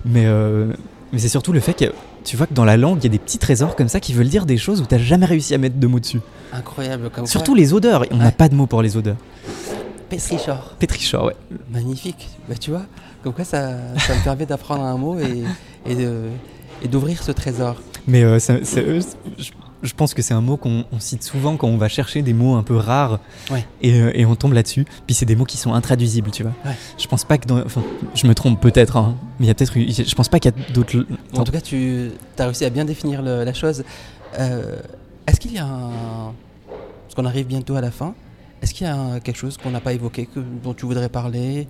[0.04, 0.72] Mais, euh,
[1.14, 1.86] mais c'est surtout le fait que
[2.24, 4.12] tu vois que dans la langue, il y a des petits trésors comme ça qui
[4.12, 6.20] veulent dire des choses où t'as jamais réussi à mettre de mots dessus.
[6.52, 7.08] Incroyable.
[7.10, 8.04] Comme Surtout les odeurs.
[8.10, 8.30] On n'a Ouais.
[8.32, 9.16] pas de mots pour les odeurs.
[10.08, 10.74] Pestrichor.
[10.78, 11.36] Pétrichor, ouais.
[11.70, 12.28] Magnifique.
[12.48, 12.82] Bah, tu vois,
[13.22, 15.44] comme quoi ça, ça me permet d'apprendre un mot et,
[16.82, 17.76] et d'ouvrir ce trésor.
[18.06, 19.00] Mais euh, ça- c'est- euh,
[19.38, 19.50] je,
[19.84, 22.32] je pense que c'est un mot qu'on on cite souvent quand on va chercher des
[22.32, 23.20] mots un peu rares.
[23.50, 23.64] Ouais.
[23.82, 24.84] Et, euh, et on tombe là-dessus.
[25.06, 26.52] Puis c'est des mots qui sont intraduisibles, tu vois.
[26.64, 26.76] Ouais.
[26.98, 27.58] Je pense pas que dans.
[27.64, 27.82] Enfin,
[28.14, 29.76] je me trompe peut-être, hein, mais il y a peut-être.
[29.76, 31.06] eu- Je pense pas qu'il y a d'autres.
[31.36, 33.84] En tout cas, tu as réussi à bien définir le- la chose.
[34.38, 34.76] Euh,
[35.26, 36.32] Est-ce qu'il y a un.
[36.68, 38.14] Parce qu'on arrive bientôt à la fin.
[38.62, 41.08] Est-ce qu'il y a un- quelque chose qu'on n'a pas évoqué, que, dont tu voudrais
[41.08, 41.68] parler?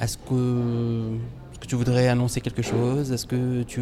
[0.00, 1.10] Est-ce que,
[1.52, 3.10] est-ce que tu voudrais annoncer quelque chose?
[3.12, 3.80] Est-ce que tu.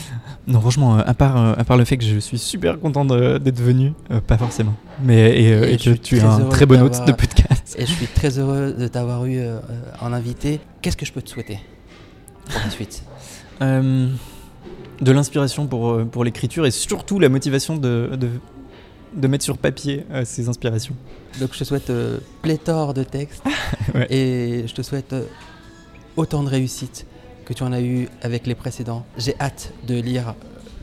[0.46, 3.04] Non, franchement, euh, à part, euh, à part le fait que je suis super content
[3.04, 4.74] d'être venu, euh, pas forcément.
[5.02, 7.74] Mais et, Et et je que tu es un très bon hôte de podcast.
[7.78, 9.58] Et je suis très heureux de t'avoir eu euh,
[10.00, 10.60] en invité.
[10.82, 11.58] Qu'est-ce que je peux te souhaiter
[12.48, 13.02] pour la suite?
[13.60, 14.08] Euh,
[15.00, 18.28] de l'inspiration pour, pour l'écriture et surtout la motivation de, de,
[19.14, 20.94] de mettre sur papier ces inspirations.
[21.40, 21.92] Donc je te souhaite
[22.42, 23.42] pléthore de textes
[23.94, 24.06] Ouais.
[24.10, 25.14] et je te souhaite
[26.16, 27.06] autant de réussite
[27.46, 29.06] que tu en as eu avec les précédents.
[29.16, 30.34] J'ai hâte de lire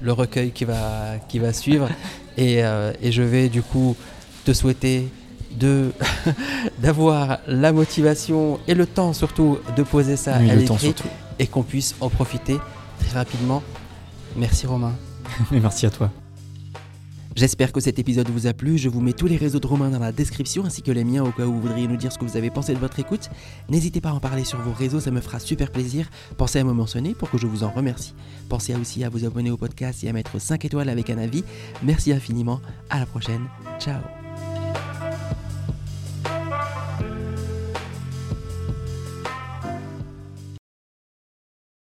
[0.01, 1.89] le recueil qui va, qui va suivre
[2.38, 3.95] et, euh, et je vais du coup
[4.45, 5.09] te souhaiter
[5.59, 5.91] de
[6.80, 10.95] d'avoir la motivation et le temps surtout de poser ça Oui, à l'écrit
[11.39, 12.57] et qu'on puisse en profiter
[12.99, 13.61] très rapidement.
[14.36, 14.93] Merci Romain.
[15.51, 16.09] Mais merci à toi.
[17.36, 18.77] J'espère que cet épisode vous a plu.
[18.77, 21.23] Je vous mets tous les réseaux de Romain dans la description ainsi que les miens
[21.23, 23.29] au cas où vous voudriez nous dire ce que vous avez pensé de votre écoute.
[23.69, 26.09] N'hésitez pas à en parler sur vos réseaux, ça me fera super plaisir.
[26.38, 28.13] Pensez à me mentionner pour que je vous en remercie.
[28.49, 31.43] Pensez aussi à vous abonner au podcast et à mettre 5 étoiles avec un avis.
[31.81, 32.61] Merci infiniment.
[32.89, 33.47] À la prochaine.
[33.79, 34.22] Ciao.